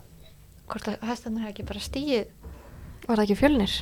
[0.72, 2.26] hvort að hestarnir hefði ekki bara stíð.
[3.08, 3.74] Var það ekki fjölnir?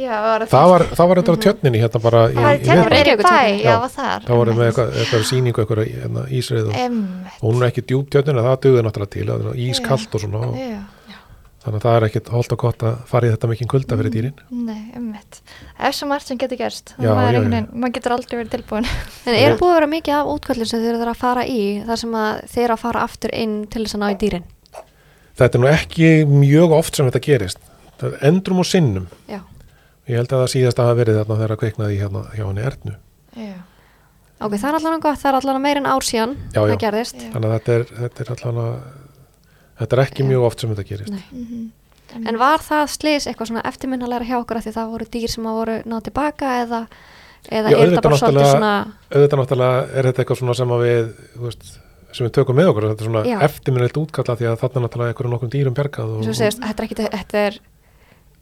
[0.00, 2.60] Já, var það var, það var þetta á tjötninni hérna bara í, Það var í
[2.60, 3.56] í Reykjavíkurtjörninni.
[3.60, 3.80] já, Já.
[3.82, 4.22] var þar.
[4.28, 6.94] það voru með eitthvað, eitthvað síningu eitthvað hérna, ísreið og,
[7.42, 10.54] hún er ekki djúpt tjötnin það dugði náttúrulega til, það er ískalt og svona og,
[10.62, 10.78] Já.
[11.66, 14.14] þannig að það er ekkit holdt og gott að fara í þetta mikið kulda fyrir
[14.14, 14.38] dýrin
[14.70, 15.40] Nei, ummitt.
[15.76, 17.50] Ef svo margt sem getur gerst, maður,
[17.98, 18.88] getur aldrei verið tilbúin.
[19.26, 21.60] En er búið að vera mikið af útköllin sem þeir eru að fara í
[21.90, 24.48] þar sem að þeir eru að fara aftur inn til þess að ná í dýrin?
[25.40, 27.60] þetta er nú ekki mjög oft sem þetta gerist
[28.00, 29.40] það er endrum og sinnum Já.
[30.10, 32.64] ég held að það síðast að hafa verið þarna þegar að kveiknaði hérna hjá henni
[32.70, 32.94] Ernu
[33.40, 33.58] Já.
[34.40, 36.70] Ok, það er allan gott, það er allan meir en ár síðan Já, já.
[36.72, 37.18] það gerðist.
[37.20, 37.32] Já.
[37.34, 38.72] þannig að þetta er, þetta er allan að
[39.82, 40.28] þetta er ekki Já.
[40.30, 41.26] mjög oft sem þetta gerist Nei.
[41.32, 41.68] Mm
[42.26, 45.44] En var það slis eitthvað svona eftirminnalega hjá okkur af því það voru dýr sem
[45.46, 46.80] að voru náð tilbaka eða,
[47.46, 48.72] eða Já, er þetta bara svolítið svona,
[49.14, 51.68] auðvitað náttúrulega er þetta eitthvað svona sem að við þú veist,
[52.10, 53.36] sem við tökum með okkur þetta er svona Já.
[53.46, 56.82] eftirminnilegt útkalla því að þarna er náttúrulega einhverjum nokkum dýrum bjargað og, og segist, þetta
[56.82, 57.60] er ekki, þetta er,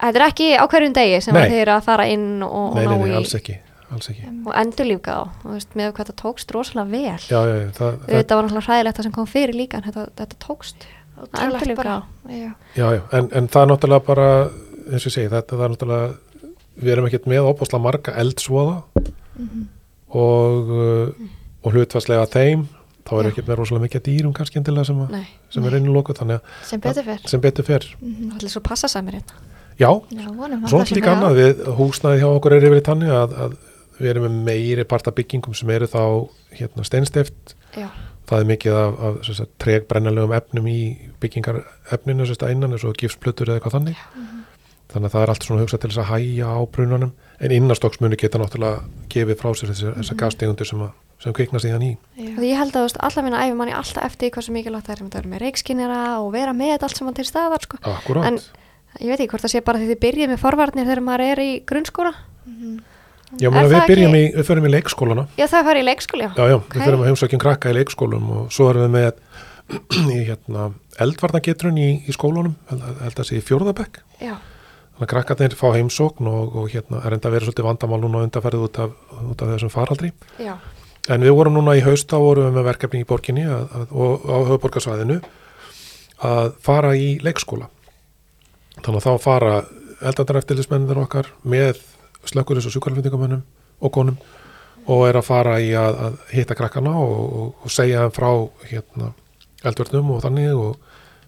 [0.01, 1.43] þetta er ekki á hverjum degi sem Nei.
[1.43, 3.57] að þeir eru að fara inn og, og nei, ná nei, nei, í alls ekki,
[3.95, 4.29] alls ekki.
[4.47, 7.25] og endurlífga á, og veist, með hvað það tókst rosalega vel.
[7.29, 9.89] Já, já, já, það, það, Þetta var náttúrulega hræðilegt það sem kom fyrir líka, en
[9.89, 10.89] þetta, þetta tókst.
[11.19, 11.97] Endurlífga bara.
[11.99, 12.01] á.
[12.31, 12.51] Já.
[12.79, 14.29] já, já en, en það er náttúrulega bara
[14.89, 16.15] eins og ég segi, þetta er náttúrulega
[16.79, 18.83] við erum ekkert með opasla marga eldsvoða
[19.39, 19.67] Mhm.
[20.19, 21.29] og, uh,
[21.63, 22.65] og hlutfarslega þeim
[23.09, 26.19] þá er ekkert með rosalega mikið dýrum kannski endilega sem, að, Nei, sem er innlókuð
[26.21, 27.23] þannig Sem betur fyrr.
[27.25, 29.48] að sem betur fer Mm það
[29.79, 29.85] er.
[29.85, 33.15] Já, Já, vonum Svo það er líka annað við húsnaði hjá okkur er yfir þannig
[33.15, 33.57] að, að
[33.99, 36.03] við erum með meiri parta byggingum sem eru þá
[36.59, 37.55] hérna, steinstift.
[37.77, 37.89] Já.
[38.29, 40.81] Það er mikið af, af sem sagt, tregbrennanlegum efnum í
[41.23, 41.63] byggingar
[41.95, 44.03] efninu sem sagt einan eins og gifsplötur eða eitthvað þannig.
[44.89, 47.11] Þannig að það er allt svona hugsað til þess að hæja á brunanum
[47.45, 51.85] en innastóksmuni geta náttúrulega gefið frá sér þessar, þessar gastegundir sem, að, sem kvikna síðan
[51.85, 51.91] í.
[52.31, 54.89] Og ég held að þú veist, alla minna æfi manni alltaf eftir hvað sem mikilvægt
[54.89, 57.81] það er að vera með reikskinnira og vera með allt saman til staðar sko.
[57.85, 58.31] Akkurát.
[58.31, 58.41] En
[59.01, 61.43] ég veit ekki hvort það sé bara því þið byrjið með forvarnir þegar maður er
[61.45, 62.13] í grunnskóla.
[63.39, 65.25] Já, er menn, við byrjum ekki- í, við förum í leikskólana.
[65.37, 66.31] Já, það fari í leikskóli, já.
[66.39, 69.13] Já, já, við þurfum að heimsækjum krakka í leikskólum og svo erum við með
[70.17, 70.69] í hérna,
[71.05, 74.01] eldvarnagetrun í, í skólunum, held, held að sé í fjórðabekk.
[74.25, 74.37] Já,
[74.99, 78.23] Þannig að krakkarnir fá heimsókn og, og hérna er enda að vera svolítið vandamál núna
[78.27, 78.97] undanferðið út af,
[79.31, 80.09] út af þessum faraldri.
[80.43, 80.57] já,
[81.09, 83.93] En við vorum núna í haust, þá vorum við með verkefni í borginni að, að,
[83.95, 85.21] og á höfuborgarsvæðinu
[86.29, 87.69] að fara í leikskóla.
[88.85, 89.53] Þannig að þá fara
[90.09, 91.81] eldandareftilismennir okkar með
[92.29, 93.43] slökkuris og sjúkarflutningamönnum
[93.83, 94.19] og konum
[94.89, 98.29] og er að fara í að, að hitta krakkana og, og, og segja þeim frá
[98.71, 99.11] hérna,
[99.69, 100.79] eldvörnum og þannig og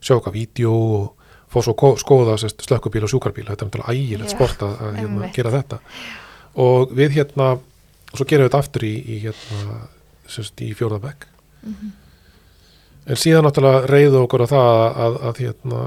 [0.01, 3.48] sjá okkar vídeo og fá svo ko- skoða sérst, slökkubíl og sjúkarbíl.
[3.51, 5.80] Þetta er náttúrulega ægilegt sport að, að hérna, gera þetta.
[6.62, 7.48] Og við hérna,
[8.14, 9.80] svo gerum við þetta aftur í, í, hérna,
[10.30, 11.26] sérst, í fjórðabekk.
[13.11, 15.82] En síðan náttúrulega reyðu okkur á það að, að, að hérna,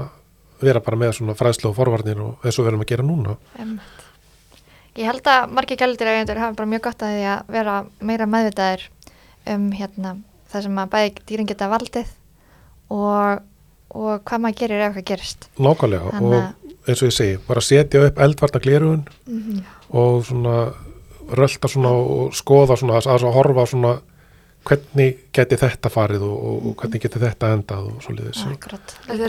[0.62, 3.36] vera bara með svona fræðslu og forvarnir og við erum að gera núna.
[3.58, 4.02] Einmitt.
[4.94, 8.28] Ég held að margir gældir eigendur hafa bara mjög gott að því að vera meira
[8.30, 8.84] meðvitaðir
[9.54, 10.12] um hérna,
[10.52, 12.12] það sem að bæði dýrin geta valdið
[12.94, 13.42] og,
[13.90, 15.48] og hvað maður gerir ef eitthvað gerist.
[15.58, 19.04] Nákvæmlega Þannig og eins og ég segi, bara setja upp eldvarna glerugun
[19.90, 20.56] og svona
[21.34, 23.94] rölda svona og skoða svona að, að horfa svona
[24.64, 28.42] hvernig geti þetta farið og, og, og hvernig geti þetta endað og svoleiðis.
[28.50, 28.96] Akkurat.
[29.06, 29.24] Það er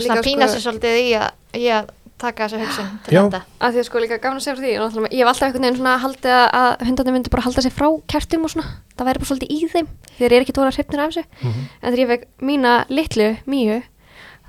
[0.46, 1.30] er sko- sér svolítið í að,
[1.60, 3.20] í að taka þessu hugsun til Já.
[3.26, 3.40] þetta.
[3.60, 6.32] að því að sko líka gafna frá því ég hef alltaf einhvern veginn svona haldið
[6.32, 9.52] að- að hundarnir myndi bara halda sig frá kertum og svona það væri bara svolítið
[9.52, 11.60] í þeim þeir eru ekki tóra hrifnir af þessu Mhm.
[11.82, 13.82] en þegar ég fekk mína litlu mýju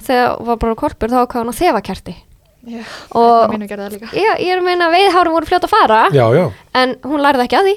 [0.07, 2.15] þegar var bara korpur þá ákvað hann að þefa kerti
[2.67, 2.81] Já.
[3.11, 4.07] og Mínu gerði það líka.
[4.15, 7.43] ég, ég er að meina veiðhárum voru fljóta að fara Já, já, en hún lærði
[7.47, 7.75] ekki að því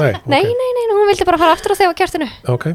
[0.00, 2.68] nei, nei, ok, nei, nei, hún vildi bara fara aftur að þefa kertinu ok.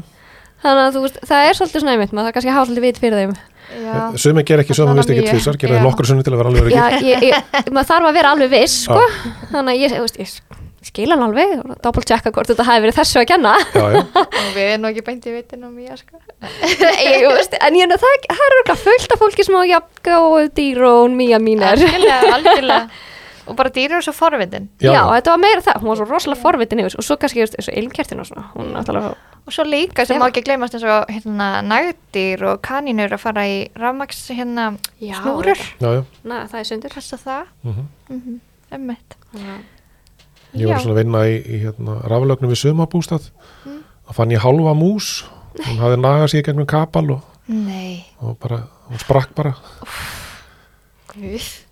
[0.64, 3.02] þannig að þú veist, það er svolítið svona einmitt maður það kannski hafa svolítið vit
[3.02, 3.34] fyrir þeim
[3.72, 3.92] Já.
[4.20, 5.36] Sumi ger ekki sömu Allavega vist ekki mjög.
[5.38, 7.06] tvisar, gera það nokkur sunni til að vera alveg Já, ekki.
[7.08, 9.04] ég, ég, maður þarf að vera alveg viss sko.
[9.52, 11.52] þannig að ég, veist, ég skil hann alveg
[11.86, 14.02] doppelt checka hvort þetta hafi verið þessu að kenna Já, já,
[14.42, 16.20] Og við erum nú ekki beint í vitin um ég sko.
[16.42, 20.52] ég, veist, en ég, það, það er örugglega fullt af fólki sem á jafnga og
[20.58, 22.84] dýr og hún mýja mín er Algjörlega, algjörlega.
[23.46, 24.68] Og bara dýr eru svo forvitin.
[24.80, 25.02] já, Já, já.
[25.18, 27.72] þetta var meira það, hún var svo rosalega forvitin yfir og svo kannski veist, þessu
[27.80, 29.14] ilmkertin og svona hún náttúrulega,
[29.46, 30.20] Og svo líka sem Já.
[30.22, 35.16] má ekki gleymast eins og hérna, nagdýr og kanínur að fara í rafmaks hérna, Já,
[35.18, 35.58] snúrur.
[35.80, 36.04] já, já.
[36.24, 37.44] na, það er sundur Passa það.
[37.64, 37.86] mhm.
[38.08, 38.38] Mm -hmm.
[38.70, 39.16] Emmitt.
[40.54, 43.30] Ég var svona að vinna í, í hérna, raflögnum við sumabústað
[44.08, 45.24] og fann ég hálfa mús
[45.66, 48.04] hún hafði nagað sér gegnum kapal og, Nei.
[48.20, 49.54] og bara, hún sprakk bara
[51.12, 51.64] Guð.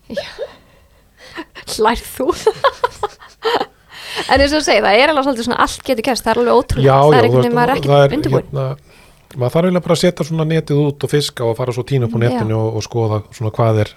[1.77, 2.27] Hlærð þú?
[4.31, 6.41] en eins og þú segir, það er alveg svolítið svona allt getur kæst, það er
[6.43, 8.65] alveg ótrúlega Já, það er einhvern veginn maður ekki undirbúin hérna,
[9.37, 12.09] maður þarf eiginlega bara að setja svona netið út og fiska og fara svo tínu
[12.09, 13.91] upp á netinu og, og skoða svona hvað er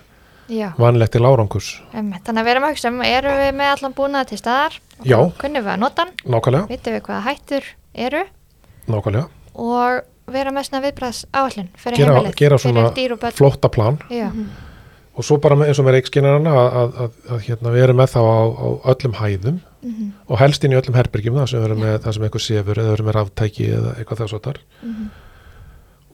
[0.54, 3.94] Já, vanlegt til árangus þannig að við erum að hugsa um, erum við með allan
[3.98, 4.74] búnað til staðar?
[5.40, 6.12] Kunnum við að nota hann?
[6.36, 7.64] nákvæmlega, Vitum við hvaða hættur
[7.96, 8.24] eru?
[8.92, 9.26] nákvæmlega.
[9.64, 10.02] Og
[10.34, 12.84] vera með svona viðbræðs áallin fyrir Gera- heimilið, gera svona
[13.38, 13.96] flotta plan.
[14.12, 14.28] Já,
[15.14, 18.00] og svo bara með, eins og með reikskinnarana að, að, að, að hérna, við erum
[18.02, 21.62] með þá á, á öllum hæðum mhm, og helst inn í öllum herbergjum það sem
[21.62, 24.38] við erum með það sem eitthvað sefur eða við erum með ráftæki eða eitthvað þess
[24.38, 25.06] að þar mhm,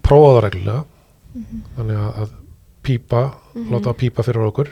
[0.10, 0.84] prófa það reglulega.
[1.30, 1.64] Mhm.
[1.78, 2.38] þannig að, að
[2.90, 3.24] pípa
[3.70, 4.70] láta það pípa fyrir okkur.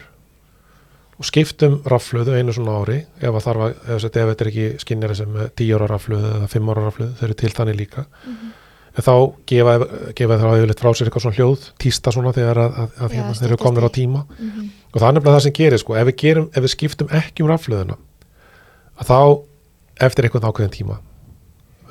[1.18, 5.18] Og skiptum rafluðu einu svona ári ef að þarf að, ef þetta er ekki skinnjari
[5.18, 8.06] sem er 10 ára rafluðu eða 5 ára rafluðu, þau eru til þannig líka.
[8.24, 8.52] Mhm.
[8.98, 9.14] En þá
[9.52, 9.74] gefa,
[10.18, 13.18] gefa það yfirleitt frá sér eitthvað svona hljóð tísta svona þegar að, að, að Já,
[13.18, 14.24] hérna, þeir eru komnir á tíma.
[14.38, 14.70] Mhm.
[14.94, 17.46] og það er nefnilega það sem gerir sko, ef við, gerum, ef við skiptum ekki
[17.46, 17.98] um rafluðuna
[18.98, 19.20] að þá
[20.08, 21.00] eftir einhvern ákveðin tíma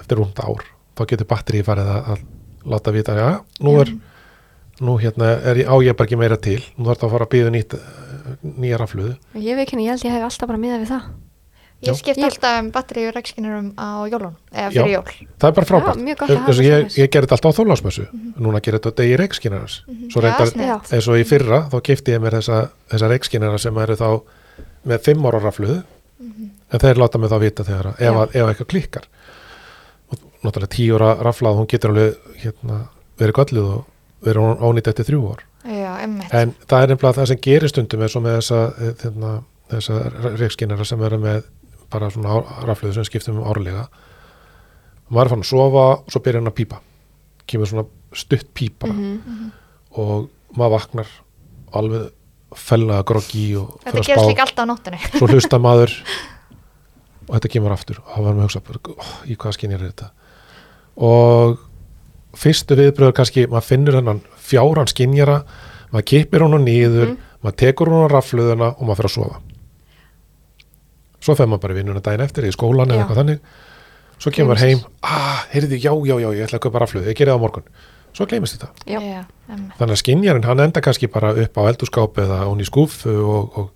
[0.00, 0.66] eftir rúmt ár,
[0.98, 2.26] þá getur batterið farið að, að
[2.66, 3.28] láta vita, já,
[3.62, 3.94] nú er
[4.80, 6.58] nú hérna er ég, á ég bara ekki meira til.
[6.76, 10.04] Nú þarf það að fara að byggja eh, nýja rafluðu, ég veit ekki, ég held
[10.04, 11.06] ég hef alltaf bara miðað við það.
[11.84, 14.80] Ég skipt Ég- alltaf um batteri og reikskinurum á jólun, eða Já.
[14.82, 15.04] fyrir jól.
[15.38, 15.96] það er bara frábært.
[15.96, 16.96] Já, mjög gott að hafa Eins og ég, svoleiðis.
[16.96, 18.04] ég gerði þetta alltaf á þólasmessu
[18.40, 19.74] núna gerir þetta degi reikskinarans
[20.10, 20.92] svo Já, reyndar, sniðugt.
[20.96, 24.08] eins og í fyrra þá kefti ég mér þessa, þessa reikskinara sem eru þá
[24.86, 25.82] með 5 ára rafluðu
[26.72, 28.12] en þeir láta mig þá vita þegar að- ef, Já.
[28.16, 29.04] að, ef eitthvað klikkar.
[30.10, 33.84] Og náttúrulega 10 ára raflað hún getur alveg hérna, verið gölluð og
[34.24, 35.42] verið ónýtt eftir þrjú ár.
[35.66, 39.42] Já, en það er nefnilega það sem gerir stundum eins og með þessa, eh, þarna,
[39.70, 41.42] þessa reikskinara sem eru með
[41.90, 43.86] bara svona rafluðu sem skiptum um árlega.
[45.10, 46.80] Maður er fann að sofa og svo byrjar hann að pípa.
[47.46, 49.52] Kemur svona stutt pípa Mhm.
[49.96, 51.06] og maður vaknar
[51.72, 52.10] alveg
[52.56, 54.98] fellaða groggi og Þetta að gerist líka alltaf á nóttunni.
[55.18, 55.92] svo hlusta maður
[57.28, 57.98] og þetta kemur aftur.
[58.06, 60.10] Og það var með að hugsa oh, í hvaða skinjar er þetta?
[60.96, 61.58] Og
[62.36, 65.42] fyrstu viðbröður kannski, maður finnur hennan fjáran skinjara,
[65.92, 67.18] maður kipir hún niður, Mhm.
[67.42, 69.40] maður tekur hún á rafluðuna og maður fyrir að sofa
[71.26, 73.40] svo fer maður bara vinnuna daginn eftir í skólan eða eitthvað þannig.
[74.22, 77.34] Svo kemur heim, ah, heyrðu, já, já, já ég ætla að köpa rafluðu, ég gerði
[77.34, 77.66] það á morgun.
[78.16, 79.00] Svo gleymist þetta, Já.
[79.76, 83.58] þannig að skinjarinn hann enda kannski bara upp á eldurskáp eða hún í skúfu og,
[83.60, 83.72] og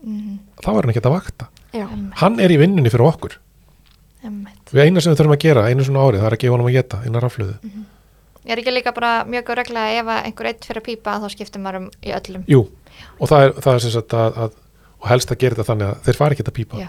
[0.00, 1.46] Mhm, þá er hann ekki að vakta.
[1.76, 1.86] Já.
[2.22, 3.34] Hann er í vinnunni fyrir okkur.
[4.72, 6.68] Við eina sem við þurfum að gera, einu svona árið það er að gefa honum
[6.70, 7.54] að geta, eina rafluðu
[8.48, 11.60] Er ekki líka bara mjög góð regla ef einhver eitt fyrir að pípa þá skiptir
[11.60, 12.44] maður um í öllum.
[12.48, 12.60] jú,
[13.20, 14.56] og það er, það er sem sagt að, að
[15.00, 16.80] og helst að gera þetta þannig að þeir fari ekki að pípa.
[16.80, 16.88] Já,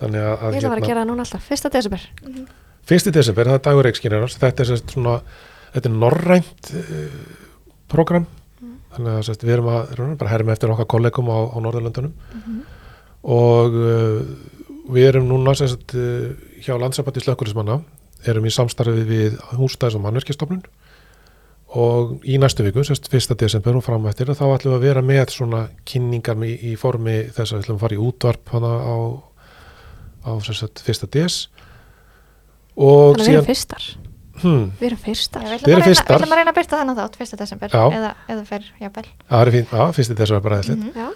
[0.00, 2.08] þannig að, að Ég ætla að vera að gera það núna alltaf, fyrsta desember.
[2.88, 5.14] Fyrsti desember, það er dagur reikskynjarans þetta er svona,
[5.74, 7.06] þetta er norrænt uh,
[7.92, 8.26] program
[8.98, 11.56] þannig að sem sagt, við erum að erum bara herma eftir okkar kollegum á, á
[11.62, 12.14] Norðurlöndunum.
[13.28, 14.18] Og uh,
[14.94, 16.32] við erum núna sem sagt, uh,
[16.64, 17.78] hjá landsabætti slökkulismanna
[18.26, 20.64] erum í samstarfi við hústæðis og mannverkistofnun
[21.76, 25.02] og í næstu viku, sérst, fyrsta desember og fram eftir, þá ætlum við að vera
[25.04, 28.70] með svona kynningar í, í formi þess að við ætlum að fara í útvarp hana
[28.88, 28.96] á,
[30.24, 31.48] á sérst, fyrsta des
[32.78, 33.86] og Þannig að við síðan erum fyrstar
[34.42, 36.08] hmm, Við erum fyrstar Já, við ætlum að reyna- fyrstar.
[36.08, 37.84] við ætlum að reyna að byrta þannig þátt, fyrsta desember, Já.
[37.98, 39.06] eða, eða fyrir, jafnvel.
[39.28, 40.92] það er fínt, já, fyrsti des var bara eðlitt Mhm.
[40.94, 41.08] Já,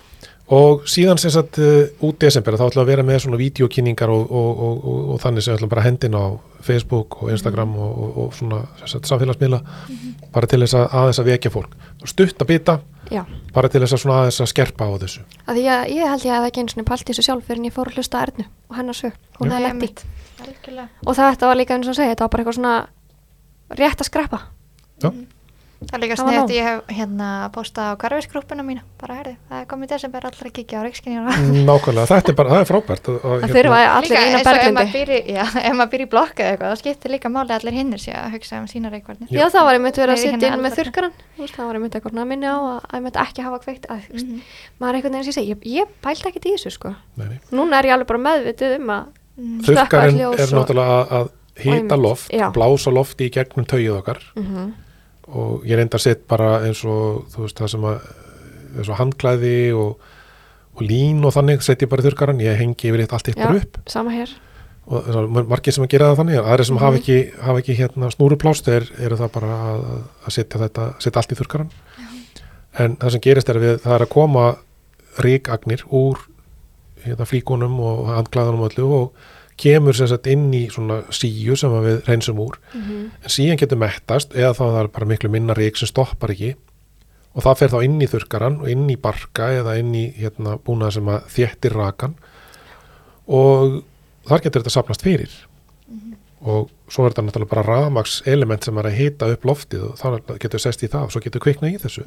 [0.52, 4.12] og síðan sem sagt uh, út desember þá ætlum við að vera með svona vídeokynningar
[4.12, 6.28] og, og, og, og, og þannig sem ætlum bara að hendina á
[6.62, 9.60] Facebook og Instagram og, og, og svona sem sagt, samfélagsmiðla.
[10.34, 11.76] Bara til þess að aðeins að vekja fólk.
[12.08, 12.76] Stutt að bita,
[13.10, 13.22] já.
[13.54, 15.24] bara til þess að svona aðeins að skerpa á þessu.
[15.46, 17.48] Að Því að ég held ég að það ekki einu svona pælt í þessu sjálf
[17.48, 19.20] fyrir en ég fór að hlusta að Ernu og hennar sög.
[19.42, 20.04] Lent í einmitt.
[20.42, 20.88] Algjörlega.
[21.06, 22.76] og þetta var líka eins og segja, þetta var bara eitthvað svona
[23.78, 24.40] rétt að skreppa.
[25.02, 25.10] Já,
[25.82, 29.66] Það er líka sniðt, ég hef hérna postað á karfisgrúpuna mína, bara herði, það er
[29.72, 31.32] komið desember allir að kíkja á reikskinjara.
[31.68, 34.84] nákvæmlega, þetta er bara, það er frábært og, og, Það þurfa allir Líka eina berglindi.
[35.32, 38.00] já, ef maður býr í blokk eða eitthvað, þá skiptir líka máli að allir hinnir
[38.02, 39.28] sé að hugsa um sína reikvarnir.
[39.32, 40.84] Já, það var einmitt verið að sitja hérna inn með eldfjall.
[40.86, 43.58] þurrkaran Þú veist, það var eitthvað svona að minni á að að einmitt ekki hafa
[43.66, 44.38] kveikt að, mm Mhm.
[44.78, 45.86] maður er einhvern veginn ég ég, ég
[46.70, 46.94] sko.
[47.18, 47.92] Er ég
[48.78, 49.12] um að
[55.28, 55.34] Mm.
[55.34, 55.66] og- já.
[55.66, 58.00] mm ég reyndar sett bara eins og þú veist það sem að
[58.78, 59.98] eins og handklæði og,
[60.74, 63.36] og lín og þannig sett ég bara í þurrkaran, ég hengi yfir eitt allt eitt
[63.36, 63.46] Já.
[63.46, 64.30] bara upp sama hér
[64.86, 66.82] og margir sem að gera það þannig aðri sem Mhm.
[66.84, 69.84] hafa ekki, hafa ekki hérna snúruplást er, eru það bara að,
[70.26, 71.70] að setja þetta, setja allt í þurrkaran
[72.78, 74.56] en það sem gerist er við, það er að koma
[75.18, 76.18] ríkagnir úr
[77.04, 79.12] hérna, flíkunum og handklæðunum og öllu og
[79.62, 82.58] kemur sem sagt inn í svona síu sem við reynsum úr.
[82.74, 86.34] Mm en síðan getur mettast eða þá það er bara miklu minna rík sem stoppar
[86.34, 86.56] ekki.
[87.32, 90.58] Og það fer þá inn í þurkaran og inn í barka eða inn í hérna,
[90.58, 92.14] búnað sem að þéttir rakan.
[93.26, 93.78] Og
[94.28, 95.32] þar getur þetta sapnast fyrir.
[96.42, 99.98] Og svo er þetta náttúrulega bara rafmaks element sem er að hita upp loftið og
[100.00, 102.04] þannig getur sest í það og svo getur kviknað í þessu.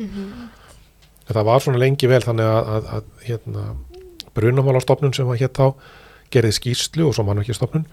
[1.25, 3.63] En það var svona lengi vel þannig að, að, að hérna,
[4.35, 5.71] brunamálastofnun sem var hér þá
[6.35, 7.87] gerði skýrslu og svo mann ekki stofnun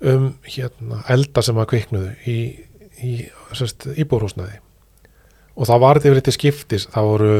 [0.00, 2.38] um hérna, elda sem að kviknuðu í,
[3.04, 3.14] í
[4.00, 4.60] íbúrhúsnaði
[5.56, 6.86] og það var þetta yfir til skiptis.
[6.94, 7.32] Það voru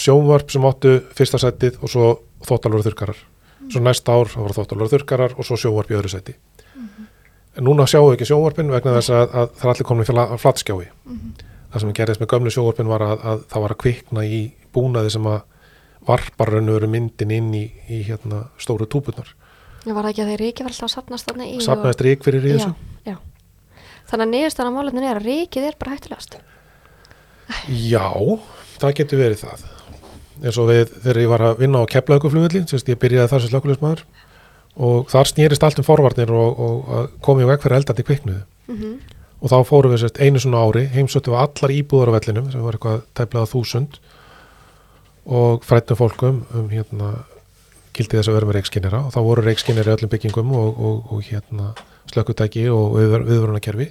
[0.00, 2.12] sjónvarp sem áttu fyrsta setið og svo
[2.46, 3.24] þóttalvöru þurkarar
[3.66, 6.36] svo næsta ár það voru þóttalvöru þurkarar og svo sjónvarp í öðru seti
[7.56, 10.40] en núna sjáum við ekki sjónvarpin vegna þess að, að það er allir komin fyrir
[10.42, 10.88] flatskjái.
[11.72, 14.40] Það sem gerðist með gömlu sjónvarpin var að, að það var að kvikna í
[14.76, 15.38] búnaði sem að
[16.06, 19.32] varpar raunveru myndin inn í, í hérna, stóru túpunar
[19.94, 22.24] var það ekki að þeir ríki var alltaf að sapnast þarna í og- sapnaðist rík
[22.26, 23.16] fyrir í þessu já, já.
[24.06, 26.38] Þannig að niðurstaðan á málefnin er að ríkið er bara hættulegast
[27.68, 28.06] Já,
[28.80, 29.66] það getur verið það
[30.42, 33.52] eins og við þegar ég var að vinna á keflauguflugulli, sérst ég byrjaði þar sem
[33.52, 34.02] slökulismæður
[34.76, 38.42] og þar snýrist allt um forvarnir og, og að komi í veg fyrir eldandi kviknuðu
[38.42, 38.98] mm -hmm.
[39.40, 42.62] og þá fórum við sérst einu svona ári heimsötu við allar íbúður á vellinum sem
[42.62, 43.98] var eitthvað tæplega þúsund
[45.26, 47.24] og frættum fólkum um hérna
[47.96, 51.12] gildi þess að vera með reikskinnira og þá voru reikskinnir í öllum byggingum og, og,
[51.14, 51.72] og hérna
[52.12, 53.88] slökkutæki og við, viðvörunakerfi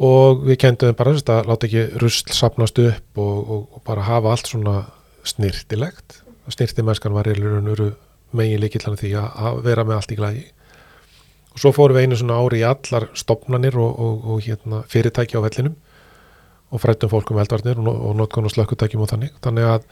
[0.00, 4.48] og við kendum bara að láta ekki rusl sapnast upp og, og, bara hafa allt
[4.48, 4.76] svona
[5.28, 6.22] snirtilegt.
[6.50, 7.92] Snirtimennskan var í raunuru
[8.36, 10.46] megin líkillan því að, vera með allt í glægi
[11.50, 15.74] og svo fórum við einu svona ári í allar stopnanir og, hérna, fyrirtæki á vellinum
[16.70, 19.34] og frættum fólkum eldvarnir og, notkonu slökkutækjum og þannig.
[19.42, 19.88] Þannig að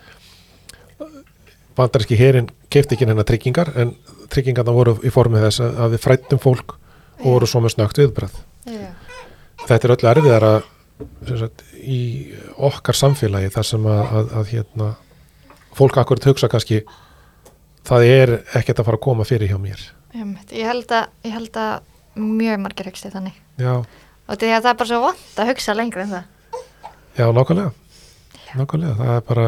[1.79, 3.95] bandaríski herin kefti ekki hennar tryggingar en
[4.33, 6.77] tryggingarna voru í formið þess að, að við frættum fólk
[7.23, 8.35] og voru svo með snögt viðbröð
[8.69, 8.91] Já.
[9.65, 10.53] þetta er öllu erfiðara
[11.27, 12.01] sem sagt, í
[12.69, 14.89] okkar samfélagi þar sem að, að, að hérna,
[15.79, 16.83] fólk akkurat hugsa kannski
[17.89, 19.83] það er ekkert að fara að koma fyrir hjá mér.
[20.15, 23.37] Ég held að, ég held að mjög margir hugsti þannig.
[23.61, 26.63] Já, og því að það er bara svo vant að hugsa lengra en það.
[27.19, 27.71] Já, nákvæmlega.
[28.59, 29.47] Nákvæmlega, það er bara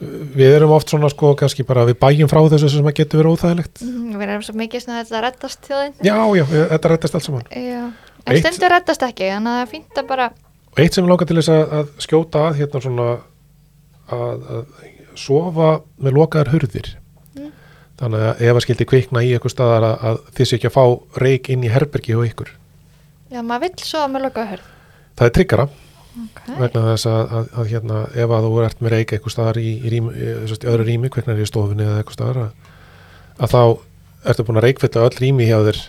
[0.00, 3.82] við erum oft svona sko kannski bara við bæjum frá þessu sem getur verið óþægilegt.
[3.84, 5.94] Mm, Við erum svo mikið svona að þetta reddast þjóðin.
[6.06, 6.44] Já, já,
[6.74, 7.44] þetta rættast allt saman.
[7.50, 7.82] Já.
[8.20, 10.30] En Eitt- stundur reddast ekki þannig að það að bara
[10.70, 13.06] og eitt sem ég langar til þess að, að skjóta að hérna svona
[14.10, 14.64] að, að
[15.18, 16.90] sofa með lokaðar hurðir.
[17.36, 17.50] Mm.
[18.00, 20.76] þannig að ef að skildi kvikna í eitthvað staðar að, að þið sé ekki að
[20.78, 20.84] fá
[21.24, 22.52] reik inn í herbergi hjá ykkur.
[23.30, 24.68] Já, maður vill svo með loka hörð
[25.20, 25.66] það er tryggara
[26.24, 26.56] okay.
[26.58, 29.70] vegna þess að, að, að hérna, ef að þú ert með reik eitthvað staðar í,
[29.78, 32.76] í, rými, í, í öðru rými, kviknar í stofunni eða eitthvað staðar að,
[33.38, 33.62] að þá
[34.30, 35.80] ertu búin að reikfylla öll rými hjá þér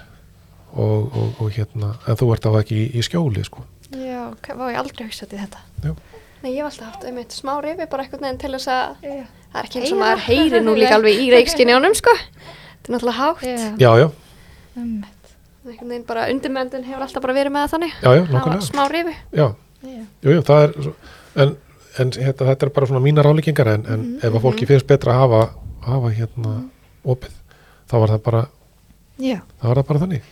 [0.72, 3.65] og, og, og hérna en þú ert á ekki í, í skjóli sko.
[3.91, 5.63] Já, ok, vá, ég aldrei hugsað til þetta.
[6.41, 9.26] Nei, ég hef alltaf haft einmitt smá rifi bara eitthvað neginn til þess að Já,
[9.51, 10.05] það er ekki eins og Heyra.
[10.05, 12.13] maður heyri nú líka alveg í reikskinjónum sko.
[12.15, 13.43] Þetta er náttúrulega hátt.
[13.45, 14.07] Já, já, já,
[14.80, 15.34] einmitt.
[15.67, 17.99] einhvern veginn bara undirmöndin hefur alltaf bara verið með það þannig.
[17.99, 19.45] Já, já, nokkulega smá rifi já,
[19.84, 20.03] já.
[20.23, 20.95] jú, jú, það er svo-
[21.36, 21.55] en,
[21.99, 25.15] en hérna, þetta er bara svona mínar álíkingar en, en ef að fólki finnst betra
[25.15, 25.41] að hafa,
[25.88, 26.57] hafa hérna
[27.03, 27.34] opið
[27.91, 28.45] þá var það bara,
[29.19, 29.41] já.
[29.59, 30.29] það var það bara þannig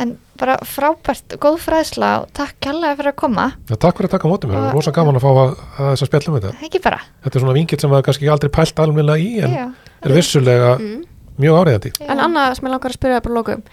[0.00, 4.14] En bara frábært, góð fræðsla og takk kærlega fyrir að koma já, takk fyrir að
[4.14, 6.32] taka á mótum mér, það er rosa gaman að fá að, að þess að spjalla
[6.32, 9.42] með þetta Ekki bara þetta er svona vingill sem maður kannski aldrei pælt almennilega í
[9.44, 9.64] en Já.
[10.00, 11.02] er vissulega mm.
[11.42, 12.06] mjög áriðandi Já.
[12.06, 13.64] En annað sem ég langar að spyrja bara lókum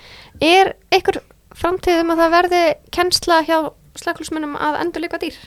[0.49, 1.21] Er einhver
[1.57, 2.63] framtíð um að það verði
[2.97, 3.57] kennsla hjá
[4.01, 5.37] slökkulsmunum að endur líka dýr?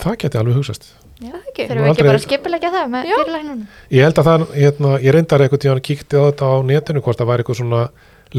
[0.00, 0.90] það geti alveg hugsast
[1.20, 3.16] Já, það ekki Þurfum við ekki bara að skipilegja það með Já.
[3.20, 7.02] fyrirlæknunum ég held að það, hérna, ég reyndar eitthvað tíðan kíkti á þetta á netinu
[7.04, 7.82] hvort það væri eitthvað svona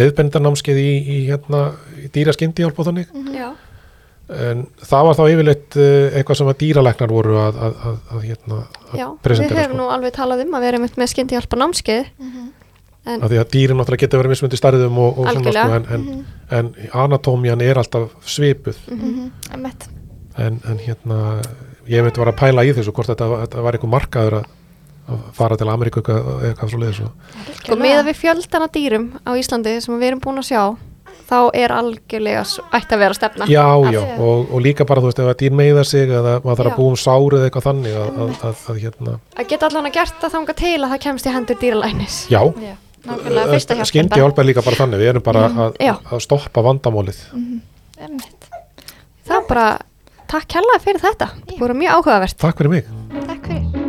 [0.01, 1.59] leiðbendarnámskeið í, í, hérna,
[2.01, 3.49] í dýra skyndihjálp og þannig Já,
[4.47, 8.25] en það var þá yfirleitt eh, eitthvað sem að dýralæknar voru að, að, að, að,
[8.29, 9.05] hérna, að já.
[9.05, 9.81] við presentera höfum sko.
[9.83, 12.11] nú alveg talað um að vera með, með skyndi hjálpa námskeið
[13.05, 15.87] en af því að dýrin náttúrulega geta verið mismundi starðum og, og svona sko, en,
[15.95, 16.05] en,
[16.59, 16.71] en
[17.05, 18.77] anatómian er alltaf svipuð.
[19.53, 19.89] Emmett
[20.37, 21.19] en, en hérna
[21.89, 24.45] ég myndi var að pæla í þessu hvort þetta, þetta var eitthvað markaður að,
[25.11, 29.31] að fara til Ameríku eitthvað, eitthvað svo leiðis og sko með við fjöldana dýrum á
[29.39, 30.63] Íslandi sem við erum búin að sjá
[31.31, 32.41] þá er algjörlega
[32.75, 33.45] ætti að vera stefna.
[33.47, 36.59] Já, já, og, og líka bara þú veist ef að dýr meiða sig eða maður
[36.59, 39.69] þarf að búa um sárið eða eitthvað þannig að, að, að, að hérna, að geta
[39.69, 42.17] allan að gert það þanga til að það kemst í hendur dýralæknis.
[42.31, 42.73] Já, Já,
[43.89, 45.95] skyndi hjálpa er líka bara þannig, við erum bara að, já.
[46.11, 47.23] að stoppa vandamálið.
[48.01, 48.41] Emmett
[49.31, 49.67] það er bara
[50.31, 53.80] takk kærlega fyrir þetta, það voru mjög áhugavert Takk fyrir mig.